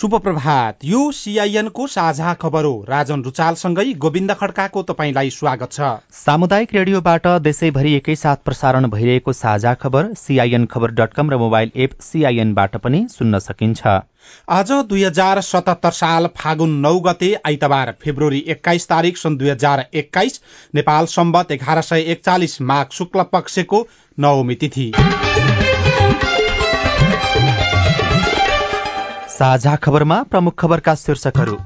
शुभ 0.00 0.14
प्रभात 0.16 0.84
यो 0.84 1.00
सीआईएनको 1.12 1.86
साझा 1.86 2.32
खबर 2.34 2.64
हो। 2.64 2.84
राजन 2.88 3.22
रुचालसँगै 3.22 3.84
गोविन्द 3.94 4.32
खड्काको 4.32 4.82
तपाईँलाई 4.82 5.30
स्वागत 5.30 5.72
छ। 5.72 5.88
सामुदायिक 6.16 6.72
रेडियोबाट 6.74 7.26
देशैभरि 7.42 7.92
एकैसाथ 7.94 8.36
प्रसारण 8.44 8.88
भइरहेको 8.90 9.32
साझा 9.34 9.74
खबर 9.74 10.08
सीआईएन 10.14 10.64
खबर 10.66 10.90
डट 10.92 11.12
कम 11.12 11.30
र 11.30 11.38
मोबाइल 11.38 11.72
एप 11.76 11.98
सीआईएनबाट 12.02 12.76
पनि 12.78 13.06
सुन्न 13.10 13.38
सकिन्छ। 13.40 13.86
आज 14.50 14.72
दुई 14.88 15.04
हजार 15.04 15.40
सतहत्तर 15.42 15.90
साल 15.92 16.26
फागुन 16.36 16.78
नौ 16.80 16.98
गते 17.00 17.34
आइतबार 17.46 17.94
फेब्रुअरी 18.02 18.44
एक्काइस 18.48 18.88
तारीक 18.88 19.18
सन् 19.18 19.38
दुई 19.38 19.50
हजार 19.50 19.84
एक्काइस 19.94 20.40
नेपाल 20.74 21.06
सम्बत 21.12 21.52
एघार 21.52 21.80
सय 21.82 22.10
एकचालिस 22.12 22.60
माघ 22.62 22.86
शुक्ल 22.92 23.22
पक्षको 23.32 23.86
नवमी 24.18 24.54
तिथि। 24.54 24.92
साझा 29.40 29.74
खबरमा 29.76 30.16
प्रमुख 30.22 30.54
खबरका 30.58 30.94
शीर्षकहरू। 30.94 31.56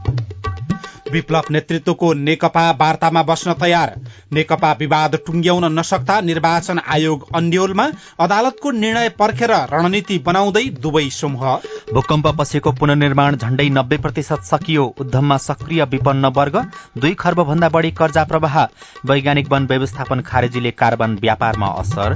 विप्लव 1.13 1.45
नेतृत्वको 1.51 2.13
नेकपा 2.15 2.63
वार्तामा 2.71 3.23
बस्न 3.23 3.53
तयार। 3.53 3.95
नेकपा 4.33 4.71
विवाद 4.73 5.15
टुङ्ग्याउन 5.27 5.65
नसक्दा 5.79 6.21
निर्वाचन 6.21 6.81
आयोग 6.89 7.27
अन्यलमा 7.35 7.87
अदालतको 8.21 8.71
निर्णय 8.71 9.09
पर्खेर 9.19 9.53
रणनीति 9.73 10.19
बनाउँदै 10.19 10.65
दुवै 10.83 11.09
समूह। 11.11 11.45
भूकम्प 11.93 12.27
पछिको 12.39 12.73
पुननिर्माण 12.73 13.37
झण्डै 13.37 13.69
नब्बे 13.69 13.97
प्रतिशत 13.97 14.43
सकियो। 14.45 14.85
उद्यममा 15.01 15.37
सक्रिय 15.37 15.85
विपन्न 15.85 16.33
वर्ग 16.37 16.63
दुई 16.99 17.15
खर्ब 17.15 17.43
भन्दा 17.43 17.69
बढी 17.69 17.91
कर्जा 17.93 18.25
प्रवाह। 18.25 18.63
वैज्ञानिक 19.07 19.53
वन 19.53 19.67
व्यवस्थापन 19.67 20.21
खारेजीले 20.21 20.71
कार्बन 20.71 21.19
व्यापारमा 21.21 21.67
असर। 21.67 22.15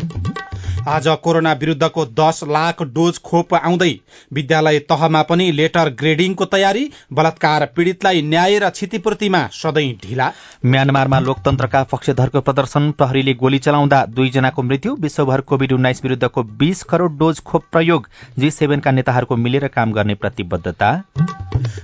आज 0.87 1.07
कोरोना 1.23 1.53
विरूद्धको 1.53 2.05
दश 2.19 2.41
लाख 2.47 2.83
डोज 2.95 3.19
खोप 3.21 3.55
आउँदै 3.55 3.91
विद्यालय 4.33 4.79
तहमा 4.89 5.23
पनि 5.23 5.51
लेटर 5.53 5.89
ग्रेडिङको 5.95 6.45
तयारी 6.47 6.85
बलात्कार 7.13 7.65
पीड़ितलाई 7.77 8.23
न्याय 8.25 8.59
र 8.59 8.71
क्षतिपूर्तिमा 8.71 9.47
सधैँ 9.55 9.93
ढिला। 10.03 10.31
म्यानमारमा 10.67 11.19
लोकतन्त्रका 11.21 11.83
पक्षधरको 11.93 12.41
प्रदर्शन 12.41 12.91
प्रहरीले 12.93 13.35
गोली 13.35 13.59
चलाउँदा 13.59 14.05
दुईजनाको 14.11 14.63
मृत्यु 14.63 14.95
विश्वभर 15.01 15.41
कोविड 15.43 15.73
उन्नाइस 15.73 16.03
विरूद्धको 16.05 16.43
बीस 16.59 16.83
करोड़ 16.85 17.11
डोज 17.15 17.41
खोप 17.43 17.65
प्रयोग 17.73 18.09
जी 18.39 18.51
सेभेनका 18.51 18.91
नेताहरूको 18.91 19.37
मिलेर 19.39 19.67
काम 19.69 19.93
गर्ने 19.93 20.15
प्रतिबद्धता। 20.17 20.93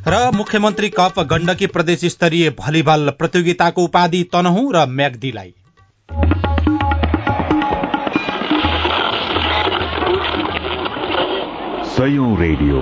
र 0.09 0.31
मुख्यमन्त्री 0.35 0.89
कप 0.91 1.21
गण्डकी 1.27 1.67
प्रदेश 1.69 2.05
स्तरीय 2.13 2.51
भलिबल 2.59 3.11
प्रतियोगिताको 3.19 3.85
उपाधि 3.85 4.23
तनहु 4.33 4.71
र 4.73 4.87
म्याग्दीलाई। 4.91 5.55
सयौं 11.95 12.39
रेडियो। 12.39 12.79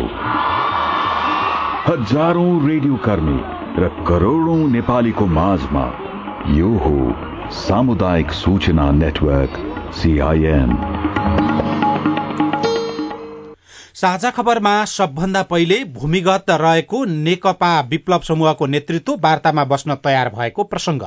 हजारौं 1.86 2.69
रेडियो 2.69 2.97
कर्मी 2.97 3.41
र 3.82 3.88
करोड़ौं 4.09 4.69
नेपालीको 4.69 5.26
माझमा 5.26 5.82
यो 6.50 6.70
हो 6.84 6.94
सामुदायिक 7.56 8.32
सूचना 8.32 8.91
नेटवर्क 8.92 9.59
सीआईएन 9.92 10.70
साझा 14.02 14.30
खबरमा 14.30 14.70
सबभन्दा 14.84 15.42
पहिले 15.42 15.76
भूमिगत 15.94 16.50
रहेको 16.52 17.04
नेकपा 17.06 17.68
विप्लव 17.80 18.20
समूहको 18.20 18.66
नेतृत्व 18.66 19.14
वार्तामा 19.22 19.64
बस्न 19.64 19.94
तयार 20.04 20.28
भएको 20.28 20.62
प्रसंग 20.64 21.02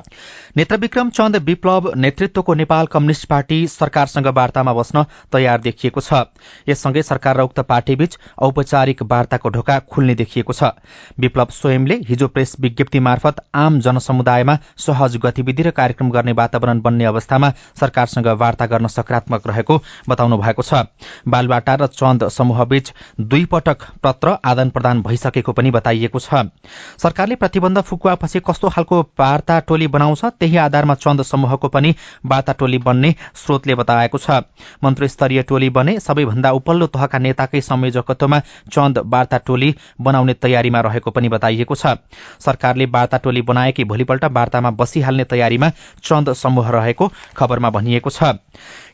नेत्र 0.58 0.78
विक्रम 0.78 1.10
चन्द 1.10 1.36
विप्लव 1.46 1.92
नेतृत्वको 1.98 2.54
नेपाल 2.54 2.86
कम्युनिष्ट 2.94 3.26
पार्टी 3.30 3.58
सरकारसँग 3.68 4.28
वार्तामा 4.38 4.74
बस्न 4.74 5.04
तयार 5.34 5.62
देखिएको 5.62 6.02
छ। 6.02 6.22
यससँगै 6.70 7.04
सरकार 7.04 7.38
र 7.38 7.42
उक्त 7.42 7.60
पार्टीबीच 7.66 8.18
औपचारिक 8.40 9.04
वार्ताको 9.04 9.50
ढोका 9.50 9.78
खुल्ने 9.92 10.16
देखिएको 10.16 10.54
छ। 10.54 10.72
विप्लव 11.20 11.52
स्वयंले 11.52 12.00
हिजो 12.08 12.28
प्रेस 12.30 12.56
विज्ञप्ति 12.60 13.00
मार्फत 13.02 13.44
आम 13.56 13.80
जनसमुदायमा 13.82 14.58
सहज 14.78 15.18
गतिविधि 15.26 15.64
र 15.64 15.72
कार्यक्रम 15.74 16.12
गर्ने 16.12 16.38
वातावरण 16.40 16.82
बन्ने 16.82 17.12
अवस्थामा 17.12 17.52
सरकारसँग 17.76 18.32
वार्ता 18.38 18.66
गर्न 18.68 18.88
सकारात्मक 18.90 19.48
रहेको 19.48 19.82
बताउनु 20.10 20.38
भएको 20.38 20.64
छ। 20.64 20.84
बालबाटा 21.28 21.76
र 21.76 21.88
चन्द 21.94 22.28
समूहबीच 22.30 22.84
दुई 23.22 23.46
पटक 23.46 23.84
पत्र 24.04 24.38
आदान 24.46 24.70
प्रदान 24.70 25.02
भइसकेको 25.02 25.52
पनि 25.54 25.72
बताइएको 25.72 26.20
छ। 26.20 26.44
सरकारले 26.98 27.36
प्रतिबन्ध 27.36 27.82
फुकुवापछि 27.82 28.40
कस्तो 28.40 28.70
खालको 28.70 29.02
वार्ता 29.20 29.60
टोली 29.62 29.88
बनाउँछ 29.88 30.26
त्यही 30.26 30.58
आधारमा 30.58 30.94
चन्द 30.96 31.22
समूहको 31.24 31.68
पनि 31.68 31.94
वार्ता 32.26 32.54
टोली 32.54 32.78
बन्ने 32.80 33.14
स्रोतले 33.36 33.76
बताएको 33.76 34.18
छ। 34.18 34.42
मन्त्री 34.84 35.08
स्तरीय 35.08 35.42
टोली 35.44 35.70
बने 35.70 36.00
सबैभन्दा 36.00 36.52
उपल्लो 36.52 36.88
तहका 36.90 37.20
नेताकै 37.20 37.62
संयोजकत्वमा 37.62 38.40
चन्द 38.72 38.98
वार्ता 39.06 39.38
टोली 39.46 39.74
बनाउने 40.02 40.34
तयारीमा 40.36 40.80
रहेको 40.82 41.12
पनि 41.12 41.30
बताइएको 41.30 41.76
छ। 41.76 41.96
सरकारले 42.40 42.86
वार्ता 42.88 43.18
टोली 43.18 43.42
बनाएकी 43.44 43.84
भोलिपल्ट 43.86 44.26
वार्तामा 44.32 44.72
बसिहाल्ने 44.76 45.24
तयारीमा 45.26 45.70
चन्द 46.04 46.34
समूह 46.36 46.70
रहेको 46.72 47.12
खबरमा 47.36 47.70
भनिएको 47.70 48.10
छ। 48.10 48.36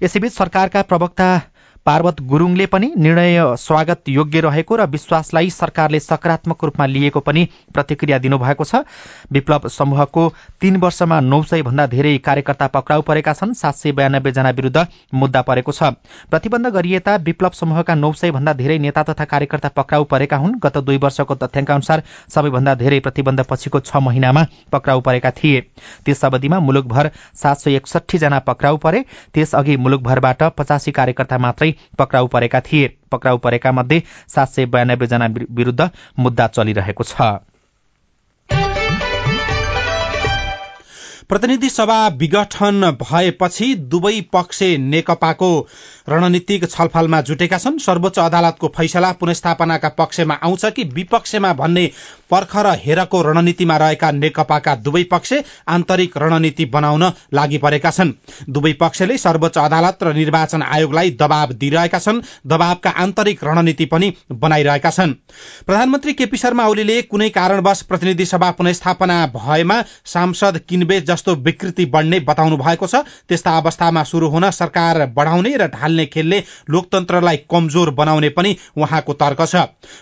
यसैबीच 0.03 0.33
सरकारका 0.33 0.81
प्रवक्ता 0.81 1.27
पार्वत 1.85 2.19
गुरूङले 2.21 2.65
पनि 2.65 2.91
निर्णय 2.95 3.39
स्वागत 3.57 4.09
योग्य 4.09 4.39
रहेको 4.41 4.75
र 4.75 4.85
विश्वासलाई 4.85 5.49
सरकारले 5.49 5.99
सकारात्मक 5.99 6.63
रूपमा 6.63 6.85
लिएको 6.85 7.19
पनि 7.19 7.47
प्रतिक्रिया 7.73 8.17
दिनुभएको 8.21 8.63
छ। 8.63 8.81
विप्लव 9.33 9.67
समूहको 9.67 10.27
तीन 10.61 10.75
वर्षमा 10.77 11.19
नौ 11.21 11.41
सय 11.43 11.61
भन्दा 11.61 11.85
धेरै 11.87 12.17
कार्यकर्ता 12.17 12.67
पक्राउ 12.67 13.01
परेका 13.01 13.33
छन्। 13.33 13.53
सात 13.53 13.75
सय 13.75 13.91
बयानब्बे 13.91 14.31
जना 14.31 14.49
विरूद्ध 14.51 14.85
मुद्दा 15.13 15.41
परेको 15.41 15.71
छ। 15.71 15.97
प्रतिबन्ध 16.29 16.67
गरिएता 16.69 17.15
विप्लव 17.25 17.57
समूहका 17.57 17.95
नौ 17.95 18.13
सय 18.13 18.31
भन्दा 18.31 18.53
धेरै 18.53 18.77
नेता 18.77 19.03
तथा 19.03 19.25
कार्यकर्ता 19.25 19.69
पक्राउ 19.73 20.03
परेका 20.05 20.37
हुन्। 20.37 20.59
गत 20.61 20.77
दुई 20.85 20.97
वर्षको 21.01 21.35
तथ्याङ्क 21.35 21.71
अनुसार 21.71 22.03
सबैभन्दा 22.29 22.75
धेरै 22.75 22.99
प्रतिबन्ध 22.99 23.45
पछिको 23.49 23.79
छ 23.81 23.95
महिनामा 23.97 24.45
पक्राउ 24.71 25.01
परेका 25.01 25.31
थिए। 25.33 25.65
त्यस 26.05 26.23
अवधिमा 26.25 26.59
मुलुकभर 26.61 27.11
सात 27.33 27.57
सय 27.57 27.75
एकसठी 27.75 28.17
जना 28.17 28.39
पक्राउ 28.45 28.77
परे। 28.77 29.03
त्यसअघि 29.33 29.77
मुलुकभरबाट 29.79 30.43
पचासी 30.53 30.91
कार्यकर्ता 30.91 31.37
मात्रै 31.39 31.69
पक्राउ 31.99 32.27
परेका 32.27 32.59
थिए। 32.61 32.87
पक्राउ 33.11 33.37
परेका 33.37 33.71
मध्ये 33.71 34.01
सात 34.27 34.47
सय 34.47 34.65
बयानब्बे 34.65 35.07
जना 35.07 35.27
विरूद्ध 35.51 35.89
मुद्दा 36.19 36.47
चलिरहेको 36.49 37.03
छ। 37.03 37.21
प्रतिनिधि 41.31 41.69
सभा 41.69 42.07
विघटन 42.19 42.97
भएपछि 43.01 43.73
दुवै 43.91 44.19
पक्ष 44.33 44.61
नेकपाको 44.79 45.47
रणनीतिक 46.09 46.65
छलफलमा 46.69 47.21
जुटेका 47.21 47.57
छन्। 47.57 47.77
सर्वोच्च 47.79 48.17
अदालतको 48.19 48.67
फैसला 48.67 49.11
पुनस्थापनाका 49.11 49.89
पक्षमा 49.89 50.33
आउँछ 50.43 50.65
कि 50.75 50.83
विपक्षमा 50.93 51.51
भन्ने 51.53 51.85
पर्ख 52.31 52.55
हेरको 52.83 53.21
रणनीतिमा 53.21 53.77
रहेका 53.77 54.11
नेकपाका 54.11 54.75
दुवै 54.77 55.03
पक्ष 55.03 55.33
आन्तरिक 55.67 56.17
रणनीति 56.17 56.65
बनाउन 56.65 57.03
लागि 57.33 57.57
परेका 57.57 57.91
छन्। 57.91 58.11
दुवै 58.49 58.73
पक्षले 58.73 59.17
सर्वोच्च 59.17 59.57
अदालत 59.57 60.03
र 60.03 60.13
निर्वाचन 60.13 60.61
आयोगलाई 60.63 61.11
दबाव 61.21 61.53
दिइरहेका 61.53 61.99
छन्। 61.99 62.21
दबावका 62.47 62.89
आन्तरिक 62.97 63.43
रणनीति 63.43 63.85
पनि 63.85 64.13
बनाइरहेका 64.33 64.89
छन्। 64.89 65.15
प्रधानमन्त्री 65.65 66.13
केपी 66.13 66.37
शर्मा 66.37 66.67
ओलीले 66.67 67.01
कुनै 67.07 67.29
कारणवश 67.31 67.81
प्रतिनिधि 67.83 68.25
सभा 68.25 68.51
पुनस्थापना 68.51 69.25
भएमा 69.35 69.81
सांसद 70.07 70.61
किनबेच 70.69 71.09
जस्तो 71.21 71.35
विकृति 71.37 71.85
बढ्ने 71.87 72.19
बताउनु 72.21 72.57
भएको 72.57 72.87
छ। 72.87 72.95
त्यस्ता 73.29 73.51
अवस्थामा 73.57 74.03
शुरू 74.03 74.27
हुन 74.29 74.49
सरकार 74.51 75.05
बढ़ाउने 75.15 75.55
र 75.57 75.67
ढाल्ने 75.69 76.05
खेलले 76.07 76.43
लोकतन्त्रलाई 76.69 77.37
कमजोर 77.45 77.89
बनाउने 77.93 78.29
पनि 78.31 78.55
उहाँको 78.77 79.13
तर्क 79.13 79.45
छ। 79.45 79.55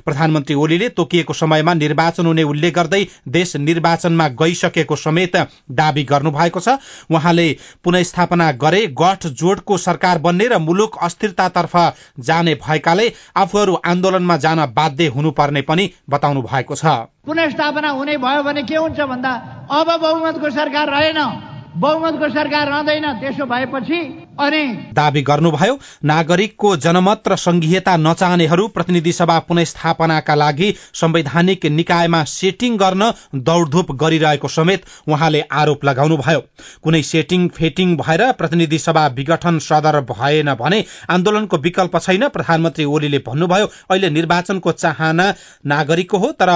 प्रधानमन्त्री 0.06 0.56
ओलीले 0.56 0.90
तोकिएको 0.92 1.34
समयमा 1.34 1.74
निर्वाचन 1.76 2.26
हुने 2.26 2.44
उल्लेख 2.46 2.74
गर्दै 2.74 3.04
देश 3.28 3.56
निर्वाचनमा 3.60 4.28
गइसकेको 4.40 4.96
समेत 4.98 5.36
दावी 5.74 6.04
गर्नु 6.06 6.32
भएको 6.32 6.60
छ। 6.60 6.80
उहाँले 7.12 7.48
पुनस्थापना 7.84 8.52
गरे 8.64 8.86
गठ 8.96 9.28
जोडको 9.36 9.78
सरकार 9.80 10.18
बन्ने 10.20 10.48
र 10.48 10.58
मुलुक 10.60 10.98
अस्थिरतातर्फ 11.02 11.76
जाने 12.22 12.56
भएकाले 12.58 13.12
आफूहरू 13.38 13.80
आन्दोलनमा 13.86 14.38
जान 14.40 14.66
बाध्य 14.72 15.08
हुनुपर्ने 15.10 15.62
पनि 15.68 15.90
बताउनु 16.10 16.42
भएको 16.44 16.76
छ। 16.76 16.98
पुनस्थापना 17.26 17.90
हुने 17.90 18.16
भयो 18.18 18.44
भने 18.44 18.62
के 18.64 18.76
हुन्छ 18.76 19.00
भन्दा 19.02 19.32
अब 19.70 19.88
बहुमतको 20.02 20.50
सरकार 20.50 20.90
रहेन 21.10 21.80
बहुमतको 21.80 22.30
सरकार 22.30 22.68
रहँदैन 22.68 23.06
त्यसो 23.20 23.46
भएपछि 23.46 24.00
दावी 24.40 25.22
गर्नुभयो 25.22 25.74
नागरिकको 26.06 26.76
जनमत 26.78 27.28
र 27.28 27.36
संघीयता 27.38 27.96
नचाहनेहरू 27.98 28.68
प्रतिनिधि 28.68 29.12
सभा 29.12 29.38
पुनस्थापनाका 29.48 30.36
लागि 30.36 30.74
संवैधानिक 30.94 31.66
निकायमा 31.70 32.24
सेटिङ 32.26 32.78
गर्न 32.78 33.12
दौडधुप 33.44 33.92
गरिरहेको 34.04 34.48
समेत 34.48 34.86
उहाँले 35.08 35.42
आरोप 35.54 35.84
लगाउनुभयो। 35.86 36.40
कुनै 36.84 37.02
सेटिङ 37.04 37.48
फेटिङ 37.50 37.96
भएर 37.98 38.32
प्रतिनिधि 38.32 38.80
सभा 38.80 39.06
विघटन 39.18 39.60
सदर 39.60 40.00
भएन 40.08 40.54
भने 40.56 40.84
आन्दोलनको 41.10 41.58
विकल्प 41.60 42.00
छैन 42.00 42.28
प्रधानमन्त्री 42.30 42.86
ओलीले 42.88 43.20
भन्नुभयो 43.28 43.72
अहिले 43.92 44.10
निर्वाचनको 44.10 44.72
चाहना 44.80 45.34
नागरिकको 45.68 46.18
हो 46.18 46.32
तर 46.40 46.52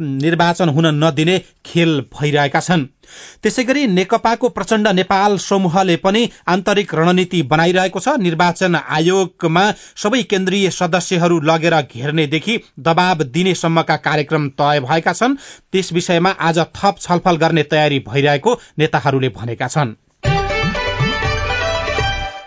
निर्वाचन 0.00 0.68
हुन 0.68 0.94
नदिने 1.04 1.38
खेल 1.66 2.00
भइरहेका 2.12 2.60
छन्। 2.60 2.86
त्यसै 3.42 3.62
गरी 3.64 3.86
नेकपाको 3.88 4.48
प्रचण्ड 4.48 4.88
नेपाल 4.94 5.36
समूहले 5.40 5.96
पनि 5.96 6.28
आन्तरिक 6.48 6.94
रणनीति 6.94 7.27
बनाइरहेको 7.44 8.00
छ। 8.00 8.08
निर्वाचन 8.18 8.74
आयोगमा 8.74 9.64
सबै 9.96 10.22
केन्द्रीय 10.22 10.70
सदस्यहरू 10.70 11.40
लगेर 11.40 11.80
घेर्नेदेखि 11.82 12.58
दबाव 12.80 13.22
दिनेसम्मका 13.22 13.96
कार्यक्रम 13.96 14.48
तय 14.48 14.80
भएका 14.80 15.12
छन्। 15.12 15.36
त्यस 15.72 15.92
विषयमा 15.92 16.30
आज 16.30 16.58
थप 16.58 16.94
छलफल 17.00 17.36
गर्ने 17.36 17.62
तयारी 17.62 17.98
भइरहेको 18.08 18.60
नेताहरूले 18.78 19.28
भनेका 19.28 19.68
छन्। 19.68 20.07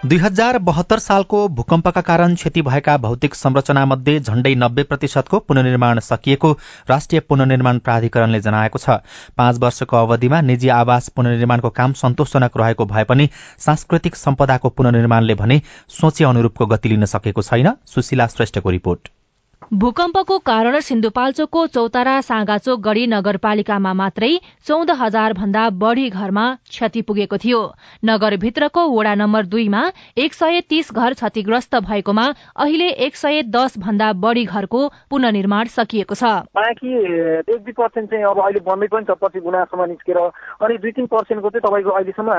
दुई 0.06 0.18
हजार 0.18 0.58
बहत्तर 0.60 1.00
सालको 1.00 1.48
भूकम्पका 1.48 2.02
कारण 2.02 2.34
क्षति 2.36 2.62
भएका 2.62 2.96
भौतिक 2.98 3.36
संरचना 3.36 3.84
मध्ये 3.86 4.20
झण्डै 4.20 4.54
नब्बे 4.56 4.84
प्रतिशतको 4.84 5.40
पुननिर्माण 5.40 6.00
सकिएको 6.00 6.52
राष्ट्रिय 6.90 7.22
पुननिर्माण 7.30 7.80
प्राधिकरणले 7.80 8.40
जनाएको 8.42 8.80
छ। 8.80 8.98
पाँच 9.38 9.60
वर्षको 9.62 9.98
अवधिमा 9.98 10.42
निजी 10.42 10.70
आवास 10.80 11.10
पुननिर्माणको 11.10 11.70
काम 11.70 11.94
सन्तोषजनक 12.02 12.58
रहेको 12.58 12.86
भए 12.86 13.04
पनि 13.04 13.30
सांस्कृतिक 13.60 14.16
सम्पदाको 14.16 14.70
पुननिर्माणले 14.72 15.36
भने 15.38 15.62
सोचे 16.02 16.26
अनुरूपको 16.26 16.66
गति 16.66 16.90
लिन 16.90 17.06
सकेको 17.16 17.42
छैन 17.44 17.74
सुशीला 17.86 18.28
श्रेष्ठको 18.28 18.70
रिपोर्ट। 18.70 19.10
भूकम्पको 19.72 20.38
कारण 20.40 20.80
सिन्धुपाल्चोकको 20.80 21.66
चौतारा 21.68 22.20
साँगाचोक 22.22 22.80
गढ़ी 22.80 23.06
नगरपालिकामा 23.08 23.94
मात्रै 23.94 24.30
चौध 24.68 24.90
हजार 24.92 25.34
भन्दा 25.34 25.70
बढ़ी 25.82 26.10
घरमा 26.10 26.44
क्षति 26.70 27.02
पुगेको 27.02 27.38
थियो। 27.38 27.60
नगरभित्रको 28.06 28.82
वडा 28.90 29.14
नम्बर 29.16 29.46
दुईमा 29.46 29.84
एक 30.18 30.34
सय 30.34 30.62
तीस 30.70 30.92
घर 30.94 31.14
क्षतिग्रस्त 31.14 31.76
भएकोमा 31.88 32.26
अहिले 32.58 32.90
एक 33.08 33.16
सय 33.16 33.42
दस 33.48 33.78
भन्दा 33.78 34.12
बढ़ी 34.26 34.44
घरको 34.46 34.82
पुननिर्माण 35.10 35.68
सकिएको 35.70 36.16
छ। 36.16 36.24
बाँकी 36.52 36.92
एक 36.92 37.64
दुई 37.64 37.72
पर्सेन्ट 37.72 38.10
चाहिँ 38.12 38.26
अब 38.26 38.44
अहिले 38.44 38.60
बन्दै 38.68 38.88
पनि 38.88 39.06
छ 39.08 39.18
पछि 39.24 39.40
गुनासोमा 39.40 39.86
निस्केर 39.86 40.18
अनि 40.18 40.78
दुई 40.78 40.92
तिन 40.92 41.06
पर्सेन्टको 41.16 41.50
चाहिँ 41.50 41.64
तपाईँको 41.68 41.96
अहिलेसम्म 41.96 42.30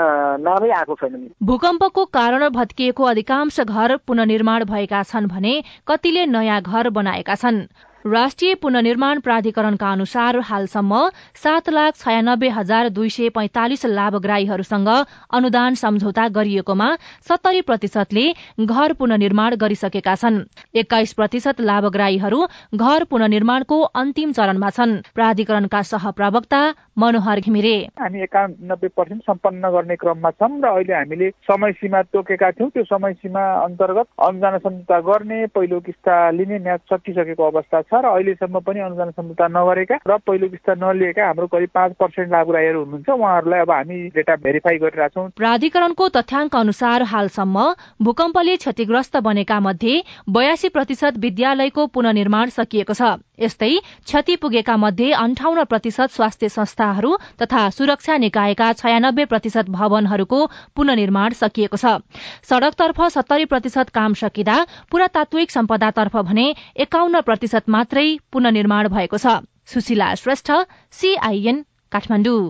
नामै 0.45 0.71
आएको 0.79 0.95
छैन 1.01 1.17
भूकम्पको 1.43 2.05
कारण 2.13 2.49
भत्किएको 2.51 3.05
अधिकांश 3.07 3.61
घर 3.63 3.97
पुननिर्माण 4.07 4.65
भएका 4.69 5.03
छन् 5.09 5.33
भने 5.33 5.57
कतिले 5.89 6.27
नयाँ 6.29 6.61
घर 6.63 6.91
बनाए 6.93 7.12
आएका 7.12 7.35
छन्। 7.43 7.67
राष्ट्रिय 8.05 8.55
पुननिर्माण 8.55 9.19
प्राधिकरणका 9.21 9.91
अनुसार 9.93 10.39
हालसम्म 10.45 10.99
सात 11.35 11.69
लाख 11.71 11.97
छयानब्बे 11.97 12.49
हजार 12.49 12.89
दुई 12.89 13.09
सय 13.09 13.29
पैंतालिस 13.29 13.85
लाभग्राहीहरूसँग 13.89 14.89
अनुदान 15.33 15.75
सम्झौता 15.75 16.27
गरिएकोमा 16.29 16.89
सत्तरी 17.29 17.61
प्रतिशतले 17.63 18.25
घर 18.61 18.93
पुननिर्माण 18.99 19.55
गरिसकेका 19.55 20.15
छन्। 20.15 20.41
एक्काइस 20.75 21.13
प्रतिशत 21.15 21.61
लाभग्राहीहरू 21.61 22.41
घर 22.75 23.05
पुननिर्माणको 23.11 23.81
अन्तिम 23.95 24.33
चरणमा 24.33 24.71
छन्। 24.71 24.97
प्राधिकरणका 25.15 25.83
सहप्रवक्ता 25.93 26.63
मनोहर 26.99 27.41
घिमिरे। 27.41 27.77
हामी 28.01 28.23
एकानब्बे 28.23 28.89
पर्सेन्ट 28.99 29.23
सम्पन्न 29.23 29.71
गर्ने 29.71 29.97
क्रममा 29.97 30.31
छौँ 30.33 30.51
र 30.59 30.67
अहिले 30.67 30.95
हामीले 30.95 31.31
समय 31.47 31.73
सीमा 31.79 32.03
तोकेका 32.11 32.51
थियौँ। 32.51 32.71
त्यो 32.75 32.85
समय 32.85 33.13
सीमा 33.23 33.47
अन्तर्गत 33.63 34.07
अनुदान 34.27 34.59
सम्झौता 34.59 35.01
गर्ने 35.07 35.47
पहिलो 35.55 35.81
किस्ता 35.87 36.15
लिने 36.31 36.59
म्याच 36.59 36.81
सकिसकेको 36.93 37.43
अवस्था 37.47 37.81
छ। 37.83 37.92
र 37.94 38.06
अहिलेसम्म 38.09 38.59
पनि 38.61 38.81
अनुदान 38.81 39.11
सम्झौता 39.11 39.47
नगरेका 39.49 39.97
र 40.06 40.17
पहिलो 40.27 40.49
किस्ता 40.49 40.75
नलिएका 40.75 41.27
हाम्रो 41.27 41.47
करिब 41.47 41.71
पाँच 41.75 41.93
पर्सेन्ट 42.00 42.33
लाभग्राहीहरू 42.33 42.79
हुनुहुन्छ। 42.85 43.09
उहाँहरूलाई 43.11 43.61
अब 43.61 43.71
हामी 43.71 43.99
डेटा 44.17 44.37
भेरिफाई 44.44 44.77
गरिरहेछौँ 44.79 45.29
प्राधिकरणको 45.37 46.09
तथ्याङ्क 46.17 46.56
अनुसार 46.56 47.03
हालसम्म 47.12 47.56
भूकम्पले 48.03 48.56
क्षतिग्रस्त 48.56 49.17
बनेका 49.23 49.61
मध्ये 49.61 49.94
बयासी 50.31 50.69
प्रतिशत 50.69 51.19
विद्यालयको 51.19 51.87
पुननिर्माण 51.87 52.49
सकिएको 52.53 52.94
छ। 52.94 53.19
यस्तै 53.43 53.75
क्षति 54.06 54.35
पुगेका 54.37 54.77
मध्ये 54.77 55.12
अन्ठाउन्न 55.12 55.65
प्रतिशत 55.65 56.11
स्वास्थ्य 56.12 56.49
संस्थाहरू 56.49 57.17
तथा 57.43 57.69
सुरक्षा 57.71 58.17
निकायका 58.17 58.73
छयानब्बे 58.73 59.25
प्रतिशत 59.25 59.71
भवनहरूको 59.71 60.41
पुननिर्माण 60.77 61.33
सकिएको 61.35 61.77
छ। 61.77 61.99
सड़कतर्फ 62.47 63.00
सत्तरी 63.12 63.44
प्रतिशत 63.44 63.89
काम 63.91 64.12
सकिँदा 64.15 64.56
पुरातात्विक 64.91 65.50
सम्पदातर्फ 65.50 66.17
भने 66.23 66.47
एकाउन्न 66.79 67.21
प्रतिशत 67.23 67.69
मात्रै 67.82 68.08
पुननिर्माण 68.32 68.88
भएको 68.88 69.19
छ। 69.19 69.26
सुशीला 69.67 70.14
श्रेष्ठ 70.14 70.50
सीआईएन 70.93 71.56
काठमाडौँ। 71.93 72.43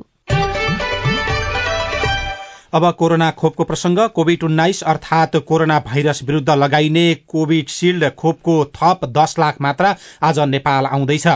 अब 2.72 2.84
कोरोना 2.98 3.30
खोपको 3.30 3.64
प्रसंग 3.64 3.98
कोविड 4.16 4.44
उन्नाइस 4.44 4.82
अर्थात 4.82 5.36
कोरोना 5.48 5.78
भाइरस 5.86 6.22
विरूद्ध 6.22 6.50
लगाइने 6.50 7.04
कोविड 7.28 7.68
शिल्ड 7.68 8.08
खोपको 8.16 8.54
थप 8.76 9.04
दस 9.16 9.38
लाख 9.38 9.60
मात्रा 9.60 9.96
आज 10.22 10.38
नेपाल 10.48 10.86
आउँदैछ। 10.86 11.26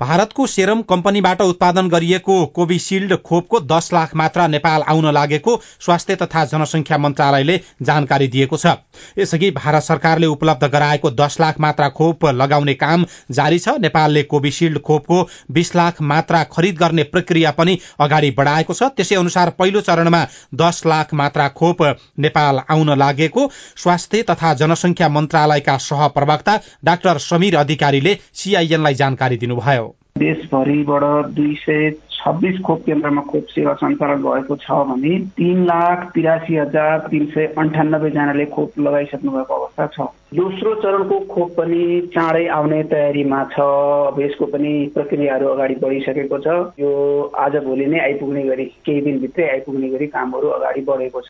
भारतको 0.00 0.46
सेरम 0.46 0.80
कम्पनीबाट 0.82 1.40
उत्पादन 1.42 1.88
गरिएको 1.88 2.34
कोविशिल्ड 2.46 3.16
खोपको 3.22 3.60
दस 3.62 3.90
लाख 3.92 4.14
मात्रा 4.16 4.46
नेपाल 4.48 4.82
आउन 4.88 5.06
लागेको 5.14 5.56
स्वास्थ्य 5.80 6.14
तथा 6.16 6.44
जनसंख्या 6.44 6.98
मन्त्रालयले 6.98 7.60
जानकारी 7.82 8.28
दिएको 8.28 8.56
छ। 8.56 8.74
यसअघि 9.18 9.50
भारत 9.52 9.82
सरकारले 9.82 10.26
उपलब्ध 10.26 10.64
गराएको 10.68 11.10
दस 11.12 11.36
लाख 11.40 11.60
मात्रा 11.60 11.88
खोप 11.90 12.24
लगाउने 12.34 12.74
काम 12.76 13.06
जारी 13.30 13.58
छ। 13.58 13.76
नेपालले 13.80 14.22
कोविशिल्ड 14.24 14.78
खोपको 14.80 15.22
बीस 15.50 15.74
लाख 15.76 16.02
मात्रा 16.04 16.42
खरिद 16.52 16.78
गर्ने 16.78 17.02
प्रक्रिया 17.06 17.50
पनि 17.52 17.78
अगाडि 18.00 18.30
बढ़ाएको 18.32 18.74
छ। 18.74 18.90
त्यसै 18.96 19.14
अनुसार 19.14 19.50
पहिलो 19.58 19.80
चरणमा 19.82 20.24
दस 20.56 20.82
लाख 20.86 21.14
मात्रा 21.14 21.48
खोप 21.54 21.82
नेपाल 22.18 22.60
आउन 22.70 22.98
लागेको 22.98 23.50
स्वास्थ्य 23.76 24.22
तथा 24.30 24.54
जनसंख्या 24.56 25.08
मन्त्रालयका 25.10 25.76
सहप्रवक्ता 25.80 26.60
डाक्टर 26.84 27.18
समीर 27.22 27.56
अधिकारीले 27.56 28.18
सीआईएनलाई 28.34 28.94
जानकारी 28.96 29.36
दिनुभयो। 29.36 29.83
देशभरिबाट 30.18 31.02
दुई 31.34 31.54
सय 31.54 31.90
छब्बिस 32.10 32.60
खोप 32.60 32.82
केन्द्रमा 32.86 33.22
खोप 33.22 33.46
सेवा 33.50 33.72
सञ्चालन 33.74 34.22
भएको 34.22 34.56
छ 34.56 34.70
भने 34.90 35.18
तिन 35.34 35.64
लाख 35.64 36.04
तिरासी 36.14 36.56
हजार 36.56 36.98
तिन 37.10 37.26
सय 37.34 37.46
अन्ठानब्बेजनाले 37.58 38.46
खोप 38.54 38.78
लगाइसक्नु 38.78 39.32
भएको 39.32 39.54
अवस्था 39.54 39.86
छ। 39.86 40.06
दोस्रो 40.38 40.74
चरणको 40.82 41.18
खोप 41.34 41.50
पनि 41.58 41.82
चाँडै 42.14 42.46
आउने 42.46 42.82
तयारीमा 42.94 43.42
छ। 43.52 43.66
अब 44.06 44.20
यसको 44.20 44.46
पनि 44.54 44.72
प्रक्रियाहरू 44.94 45.48
अगाडि 45.48 45.74
बढिसकेको 45.82 46.38
छ। 46.38 46.58
यो 46.78 46.90
आज 47.36 47.56
भोलि 47.64 47.86
नै 47.86 48.00
आइपुग्ने 48.00 48.42
गरी 48.42 48.64
केही 48.86 49.00
दिनभित्रै 49.00 49.48
आइपुग्ने 49.50 49.88
गरी 49.88 50.06
कामहरू 50.14 50.48
अगाडि 50.58 50.80
बढेको 50.88 51.20
छ। 51.20 51.28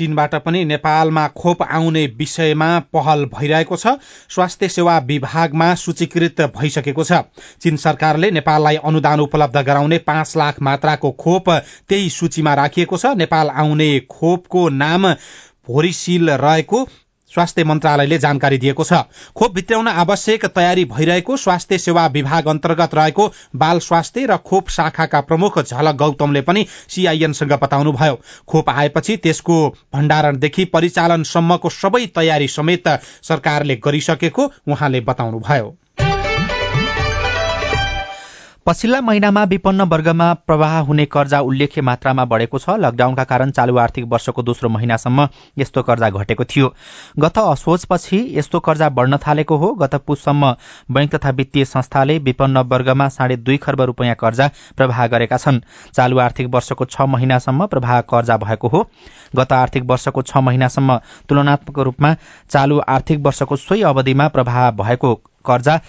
चीनबाट 0.00 0.34
पनि 0.44 0.64
नेपालमा 0.64 1.26
खोप 1.36 1.62
आउने 1.62 2.06
विषयमा 2.18 2.68
पहल 2.92 3.24
भइरहेको 3.34 3.76
छ। 3.76 3.94
स्वास्थ्य 4.30 4.68
सेवा 4.70 4.98
विभागमा 5.06 5.74
सूचीकृत 5.76 6.40
भइसकेको 6.56 7.04
छ। 7.04 7.20
चीन 7.60 7.76
सरकारले 7.76 8.30
नेपाललाई 8.30 8.76
अनुदान 8.84 9.20
उपलब्ध 9.20 9.56
गराउने 9.66 9.98
पाँच 10.08 10.36
लाख 10.36 10.62
मात्राको 10.62 11.10
खोप 11.20 11.50
त्यही 11.88 12.10
सूचीमा 12.10 12.54
राखिएको 12.54 12.96
छ। 12.96 13.14
नेपाल 13.16 13.50
आउने 13.60 13.90
खोपको 14.10 14.68
नाम 14.68 15.12
भोरिसिल 15.68 16.30
रहेको 16.40 16.78
स्वास्थ्य 17.34 17.64
मन्त्रालयले 17.64 18.18
जानकारी 18.18 18.58
दिएको 18.58 18.84
छ। 18.84 19.02
खोप 19.36 19.54
भित्राउन 19.54 19.88
आवश्यक 19.88 20.46
तयारी 20.46 20.84
भइरहेको 20.84 21.36
स्वास्थ्य 21.36 21.78
सेवा 21.78 22.06
विभाग 22.06 22.48
अन्तर्गत 22.48 22.94
रहेको 22.94 23.30
बाल 23.56 23.78
स्वास्थ्य 23.78 24.26
र 24.26 24.36
खोप 24.36 24.68
शाखाका 24.68 25.20
प्रमुख 25.20 25.58
झलक 25.62 25.96
गौतमले 25.96 26.40
पनि 26.40 26.66
सीआईएनसँग 26.88 27.52
बताउनुभयो। 27.62 28.18
खोप 28.48 28.70
आएपछि 28.70 29.16
त्यसको 29.16 29.58
भण्डारणदेखि 29.94 30.64
परिचालनसम्मको 30.64 31.68
सबै 31.70 32.06
तयारी 32.14 32.48
समेत 32.48 32.88
सरकारले 33.22 33.76
गरिसकेको 33.76 34.50
उहाँले 34.68 35.00
बताउनुभयो। 35.00 35.76
पछिल्ला 38.70 39.00
महिनामा 39.00 39.42
विपन्न 39.50 39.82
वर्गमा 39.90 40.26
प्रवाह 40.46 40.76
हुने 40.78 41.04
कर्जा 41.04 41.38
उल्लेख्य 41.42 41.82
मात्रामा 41.82 42.24
बढ़ेको 42.24 42.58
छ। 42.58 42.74
लकडाउनका 42.78 43.22
कारण 43.24 43.50
चालू 43.50 43.76
आर्थिक 43.76 44.04
वर्षको 44.06 44.42
दोस्रो 44.42 44.68
महिनासम्म 44.68 45.26
यस्तो 45.58 45.82
कर्जा 45.82 46.10
घटेको 46.10 46.44
थियो। 46.44 46.68
गत 47.18 47.38
असोजपछि 47.38 48.18
यस्तो 48.38 48.60
कर्जा 48.60 48.88
बढ़न 48.88 49.16
थालेको 49.26 49.56
हो। 49.56 49.72
गत 49.74 49.94
पुससम्म 50.06 50.54
बैंक 50.90 51.14
तथा 51.14 51.30
वित्तीय 51.30 51.64
संस्थाले 51.64 52.18
विपन्न 52.20 52.58
वर्गमा 52.70 53.08
साढे 53.08 53.36
दुई 53.38 53.56
खर्ब 53.56 53.80
रूपियाँ 53.90 54.14
कर्जा 54.14 54.46
प्रवाह 54.76 55.06
गरेका 55.06 55.36
छन्। 55.36 55.60
चालू 55.92 56.18
आर्थिक 56.20 56.54
वर्षको 56.54 56.84
छ 56.84 57.08
महिनासम्म 57.08 57.66
प्रवाह 57.66 58.00
कर्जा 58.06 58.36
भएको 58.36 58.68
हो। 58.68 58.84
गत 59.36 59.52
आर्थिक 59.52 59.90
वर्षको 59.90 60.22
छ 60.22 60.44
महिनासम्म 60.46 60.98
तुलनात्मक 61.28 61.78
रूपमा 61.80 62.14
चालू 62.50 62.78
आर्थिक 62.88 63.26
वर्षको 63.26 63.56
सोही 63.56 63.82
अवधिमा 63.90 64.28
प्रवाह 64.28 64.70
भएको 64.78 65.14
कर्जा 65.46 65.80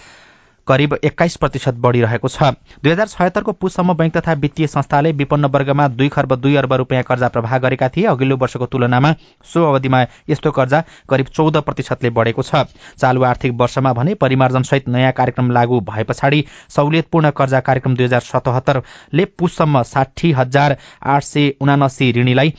करिब 0.66 0.94
एक्काइस 1.04 1.36
प्रतिशत 1.36 1.74
बढ़िरहेको 1.76 2.28
छ। 2.28 2.42
दुई 2.82 2.92
हजार 2.92 3.06
छयत्तरको 3.08 3.52
पुससम्म 3.54 3.94
बैंक 3.94 4.16
तथा 4.16 4.32
वित्तीय 4.34 4.66
संस्थाले 4.66 5.12
विपन्न 5.12 5.44
वर्गमा 5.46 5.88
दुई 5.90 6.08
खर्ब 6.08 6.34
दुई 6.36 6.54
अर्ब 6.56 6.72
रूपियाँ 6.72 7.02
कर्जा 7.02 7.28
प्रवाह 7.28 7.58
गरेका 7.58 7.88
थिए। 7.88 8.06
अघिल्लो 8.06 8.36
वर्षको 8.36 8.66
तुलनामा 8.66 9.14
सो 9.44 9.64
अवधिमा 9.64 10.02
यस्तो 10.30 10.50
कर्जा 10.50 10.82
करिब 11.08 11.26
चौध 11.28 11.56
प्रतिशतले 11.62 12.10
बढ़ेको 12.12 12.42
छ। 12.42 12.64
चालू 12.98 13.22
आर्थिक 13.24 13.52
वर्षमा 13.60 13.92
भने 13.92 14.14
परिमार्जनसहित 14.16 14.88
नयाँ 14.88 15.12
कार्यक्रम 15.12 15.50
लागू 15.50 15.80
भए 15.82 16.04
पछाडि 16.04 16.44
सहुलियतपूर्ण 16.70 17.30
कर्जा 17.32 17.60
कार्यक्रम 17.62 17.96
दुई 17.96 18.04
हजार 18.04 18.20
सतहत्तरले 18.22 19.24
पुससम्म 19.38 19.82
साठी 19.84 20.32
हजार 20.32 20.76
आठ 21.04 21.22
सय 21.24 21.52
उनासी 21.60 22.12
ऋणीलाई 22.12 22.54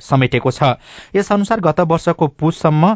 समेटेको 0.00 0.50
छ। 0.50 0.76
यस 1.14 1.32
अनुसार 1.32 1.60
गत 1.60 1.80
वर्षको 1.80 2.26
पुससम्म 2.28 2.94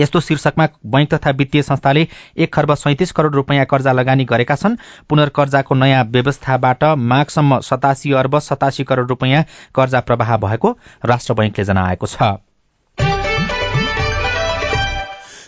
यस्तो 0.00 0.20
शीर्षकमा 0.20 0.68
बैंक 0.86 1.12
तथा 1.14 1.30
वित्तीय 1.30 1.62
संस्थाले 1.62 2.06
एक 2.36 2.52
खर्ब 2.54 2.74
सैतिस 2.74 3.12
करोड़ 3.12 3.34
रूपियाँ 3.34 3.64
कर्जा 3.64 3.92
लगानी 3.92 4.24
गरेका 4.24 4.54
छन्। 4.54 4.76
पुनर्कर्जाको 5.08 5.74
नयाँ 5.74 6.04
व्यवस्थाबाट 6.04 6.84
माघसम्म 6.84 7.60
सतासी 7.60 8.12
अर्ब 8.14 8.38
सतासी 8.40 8.84
करोड़ 8.84 9.06
रूपियाँ 9.08 9.44
कर्जा 9.74 10.00
प्रवाह 10.00 10.36
भएको 10.36 10.76
राष्ट्र 11.04 11.34
बैंकले 11.34 11.64
जनाएको 11.64 12.06
छ। 12.06 12.55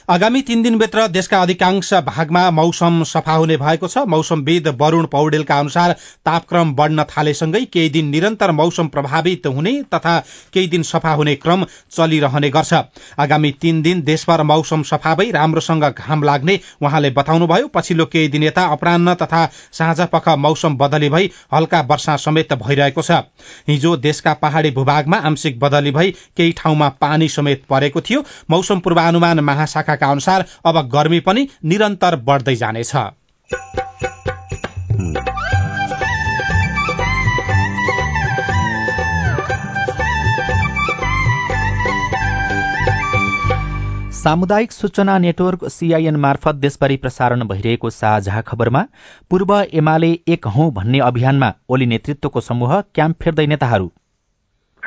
आगामी 0.08 0.40
तीन 0.42 0.62
दिनभित्र 0.62 1.06
देशका 1.06 1.40
अधिकांश 1.42 1.92
भागमा 1.94 2.50
मौसम 2.50 3.02
सफा 3.04 3.32
हुने 3.32 3.56
भएको 3.56 3.88
छ। 3.88 4.04
मौसमविद 4.08 4.68
वरूण 4.80 5.06
पौडेलका 5.06 5.58
अनुसार 5.58 5.92
तापक्रम 6.26 6.72
बढ़न 6.74 7.02
थालेसँगै 7.06 7.60
केही 7.66 7.88
दिन 7.88 8.06
निरन्तर 8.08 8.50
मौसम 8.50 8.86
प्रभावित 8.88 9.46
हुने 9.46 9.72
तथा 9.94 10.18
केही 10.52 10.66
दिन 10.66 10.82
सफा 10.82 11.12
हुने 11.12 11.34
क्रम 11.34 11.64
चलिरहने 11.92 12.50
गर्छ। 12.50 12.72
आगामी 13.18 13.50
तीन 13.60 13.82
दिन 13.82 14.00
देशभर 14.02 14.42
मौसम 14.42 14.82
सफा 14.82 15.14
भई 15.14 15.30
राम्रोसँग 15.30 15.84
घाम 15.84 16.22
लाग्ने 16.22 16.58
उहाँले 16.82 17.10
बताउनुभयो। 17.10 17.68
पछिल्लो 17.68 18.06
केही 18.06 18.28
दिन 18.28 18.42
यता 18.44 18.64
अपरान्न 18.68 19.14
तथा 19.14 19.44
साँझ 19.72 20.00
पख 20.12 20.28
मौसम 20.38 20.76
बदली 20.76 21.08
भई 21.08 21.30
हल्का 21.54 21.80
वर्षा 21.90 22.16
समेत 22.18 22.52
भइरहेको 22.54 23.02
छ। 23.02 23.20
हिजो 23.68 23.96
देशका 23.98 24.34
पहाड़ी 24.40 24.70
भूभागमा 24.70 25.16
आंशिक 25.26 25.60
बदली 25.60 25.90
भई 25.90 26.16
केही 26.36 26.52
ठाउँमा 26.56 26.88
पानी 26.98 27.28
समेत 27.28 27.62
परेको 27.70 28.00
थियो। 28.00 28.24
मौसम 28.50 28.80
पूर्वानुमान 28.80 29.40
महाशाखा 29.42 29.96
का 29.98 30.10
अनुसार 30.10 30.46
अब 30.66 30.82
गर्मी 30.88 31.20
पनि 31.28 31.48
निरन्तर 31.64 32.16
बढ्दै 32.26 32.56
जानेछ। 32.56 32.92
सामुदायिक 44.18 44.72
सूचना 44.72 45.16
नेटवर्क 45.18 45.64
सीआईएन 45.68 46.16
मार्फत 46.16 46.54
देशभरि 46.62 46.96
प्रसारण 46.96 47.44
भइरहेको 47.48 47.90
साझा 47.90 48.40
खबरमा 48.40 48.82
पूर्व 49.30 49.52
एमाले 49.80 50.10
एक 50.28 50.46
हौ 50.56 50.70
भन्ने 50.70 50.98
अभियानमा 51.04 51.52
ओली 51.68 51.86
नेतृत्वको 51.86 52.40
समूह 52.40 52.80
क्याम्प 52.94 53.22
फेर्दै 53.22 53.46
नेताहरू 53.46 53.90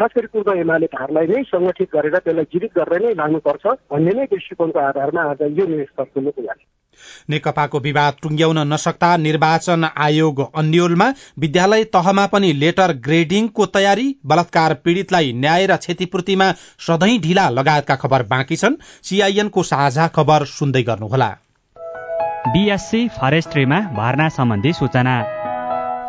खास 0.02 0.12
गरी 0.18 0.28
पूर्व 0.34 0.52
एमालेहरूलाई 0.60 1.28
नै 1.30 1.40
सङ्गठित 1.48 1.90
गरेर 1.94 2.16
त्यसलाई 2.18 2.46
जीवित 2.54 2.72
गरेर 2.78 3.02
नै 3.02 3.10
लानुपर्छ 3.16 3.74
भन्ने 3.92 4.14
नै 4.20 4.24
दृष्टिकोणको 4.32 4.80
आधारमा 4.82 5.22
आज 5.32 5.42
यो 5.60 5.66
निर्णय 5.68 6.06
पुग्यो। 6.14 6.54
नेकपाको 7.30 7.80
विवाद 7.80 8.14
टुंग्याउन 8.24 8.60
नसक्दा 8.68 9.10
निर्वाचन 9.18 9.86
आयोग 10.06 10.42
अन्यलमा 10.56 11.08
विद्यालय 11.40 11.84
तहमा 11.94 12.26
पनि 12.34 12.52
लेटर 12.54 12.94
ग्रेडिङको 13.08 13.66
तयारी 13.76 14.08
बलात्कार 14.26 14.74
पीड़ितलाई 14.84 15.32
न्याय 15.36 15.66
र 15.66 15.78
क्षतिपूर्तिमा 15.78 16.48
सधैँ 16.88 17.20
ढिला 17.20 17.46
लगायतका 17.50 17.96
खबर 17.96 18.24
बाँकी 18.34 18.56
छन्। 18.56 18.80
सीआईएनको 19.04 19.64
साझा 19.64 20.08
खबर 20.16 20.46
सुन्दै 20.54 20.84
गर्नुहोला। 20.84 21.30
बीएससी 22.48 23.08
फरेस्ट्रीमा 23.20 23.80
भर्ना 23.94 24.30
सम्बन्धी 24.30 24.74
सूचना। 24.74 25.16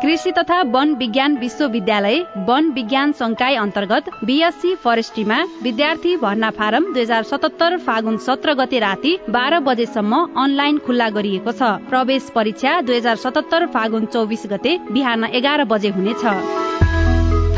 कृषि 0.03 0.31
तथा 0.31 0.61
वन 0.71 0.93
विज्ञान 0.95 1.35
विश्वविद्यालय 1.37 2.17
वन 2.47 2.69
विज्ञान 2.71 3.11
संकाय 3.11 3.55
अन्तर्गत 3.55 4.09
बीएससी 4.23 4.73
फरेस्ट्रीमा 4.75 5.37
विद्यार्थी 5.63 6.15
भर्ना 6.17 6.49
फारम 6.49 6.91
दुई 6.93 7.01
हजार 7.01 7.23
सतहत्तर 7.23 7.77
फागुन 7.77 8.17
सत्र 8.25 8.53
गते 8.53 8.79
राति 8.79 9.17
बाह्र 9.29 9.59
बजेसम्म 9.59 10.21
अनलाइन 10.43 10.77
खुल्ला 10.85 11.09
गरिएको 11.09 11.51
छ। 11.51 11.71
प्रवेश 11.89 12.29
परीक्षा 12.35 12.79
दुई 12.81 12.97
हजार 12.97 13.15
सतहत्तर 13.23 13.65
फागुन 13.67 14.05
चौबिस 14.07 14.45
गते 14.51 14.77
बिहान 14.91 15.23
एघार 15.31 15.63
बजे 15.71 15.89
हुनेछ। 15.89 16.25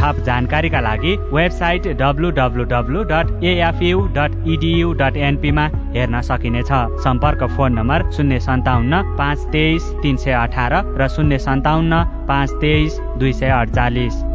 थप 0.06 0.20
जानकारीका 0.26 0.80
लागि 0.80 1.16
website 1.34 1.88
W 1.98 2.30
W 2.32 2.64
W 2.64 3.04
dot 3.04 3.44
AFU 3.44 4.02
dot 4.18 4.36
EDU 4.48 4.92
dot 4.94 5.18
एनपीमा 5.18 5.66
हेर्न 5.96 6.22
सकिनेछ। 6.22 6.72
सम्पर्क 7.04 7.44
फोन 7.56 7.74
नम्बर 7.74 8.12
शून्य 8.12 8.40
सन्ताउन्न 8.40 9.02
पाँच 9.18 9.48
तेइस 9.52 9.90
तिन 10.04 10.18
सय 10.18 10.32
अठार 10.44 10.74
र 11.02 11.08
शून्य 11.08 11.40
सन्ताउन्न 11.40 12.04
पाँच 12.28 12.52
तेइस 12.62 13.00
दुई 13.18 13.34
सय 13.34 13.50
अडचालिस 13.50 14.35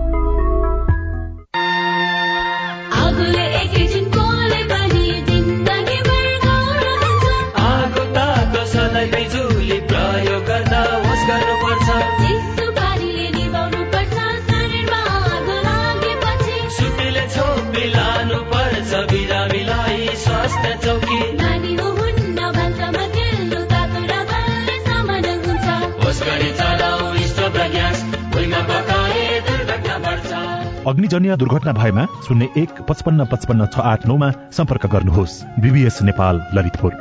अग्निजन्य 30.91 31.35
दुर्घटना 31.37 31.73
भएमा 31.73 32.05
शून्य 32.27 32.49
एक 32.57 32.81
पचपन्न 32.89 33.25
पचपन्न 33.33 33.67
छ 33.67 33.79
आठ 33.89 34.07
नौमा 34.07 34.29
सम्पर्क 34.53 34.87
गर्नुहोस्। 34.93 35.35
बिबिएस 35.63 35.99
नेपाल 36.03 36.41
ललितपुर। 36.55 36.95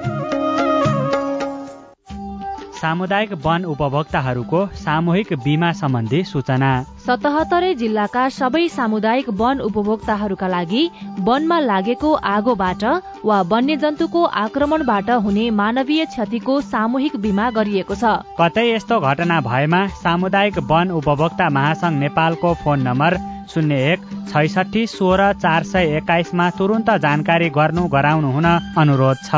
सामुदायिक 2.80 3.32
वन 3.46 3.64
उपभोक्ताहरूको 3.66 4.60
सामूहिक 4.82 5.34
बीमा 5.46 5.72
सम्बन्धी 5.80 6.22
सूचना। 6.24 6.70
सतहत्तरै 7.06 7.74
जिल्लाका 7.82 8.28
सबै 8.30 8.62
सामुदायिक 8.70 9.30
वन 9.42 9.60
उपभोक्ताहरूका 9.62 10.48
लागि 10.48 10.84
वनमा 11.28 11.60
लागेको 11.62 12.14
आगोबाट 12.34 12.84
वा 13.26 13.42
वन्यजन्तुको 13.52 14.24
आक्रमणबाट 14.44 15.10
हुने 15.26 15.50
मानवीय 15.62 16.06
क्षतिको 16.14 16.60
सामूहिक 16.70 17.16
बीमा 17.26 17.50
गरिएको 17.58 17.96
छ। 17.96 18.14
कतै 18.40 18.70
यस्तो 18.70 19.00
घटना 19.02 19.42
भएमा 19.50 19.82
सामुदायिक 19.98 20.64
वन 20.72 20.96
उपभोक्ता 21.02 21.50
महासंघ 21.58 21.96
नेपालको 22.00 22.54
फोन 22.64 22.88
नम्बर 22.88 23.20
शून्य 23.54 23.76
एक 23.92 24.00
छैसठी 24.30 24.86
सोह्र 24.88 25.32
चार 25.42 25.64
सय 25.66 25.96
एक्काइसमा 25.98 26.50
तुरन्त 26.58 26.90
जानकारी 27.02 27.50
गर्नु 27.58 27.88
गराउनु 27.90 28.32
हुन 28.32 28.46
अनुरोध 28.78 29.18
छ। 29.26 29.36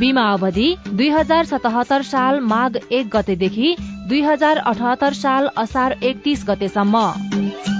बिमा 0.00 0.24
अवधि 0.32 0.68
दुई 0.88 1.08
हजार 1.10 1.44
सतहत्तर 1.46 2.02
साल 2.04 2.40
माघ 2.52 2.76
एक 2.76 3.16
गतेदेखि 3.16 3.74
दुई 4.08 4.20
हजार 4.22 4.56
अठहत्तर 4.58 5.12
साल 5.14 5.48
असार 5.58 5.94
एकतिस 6.02 6.44
गतेसम्म। 6.48 7.04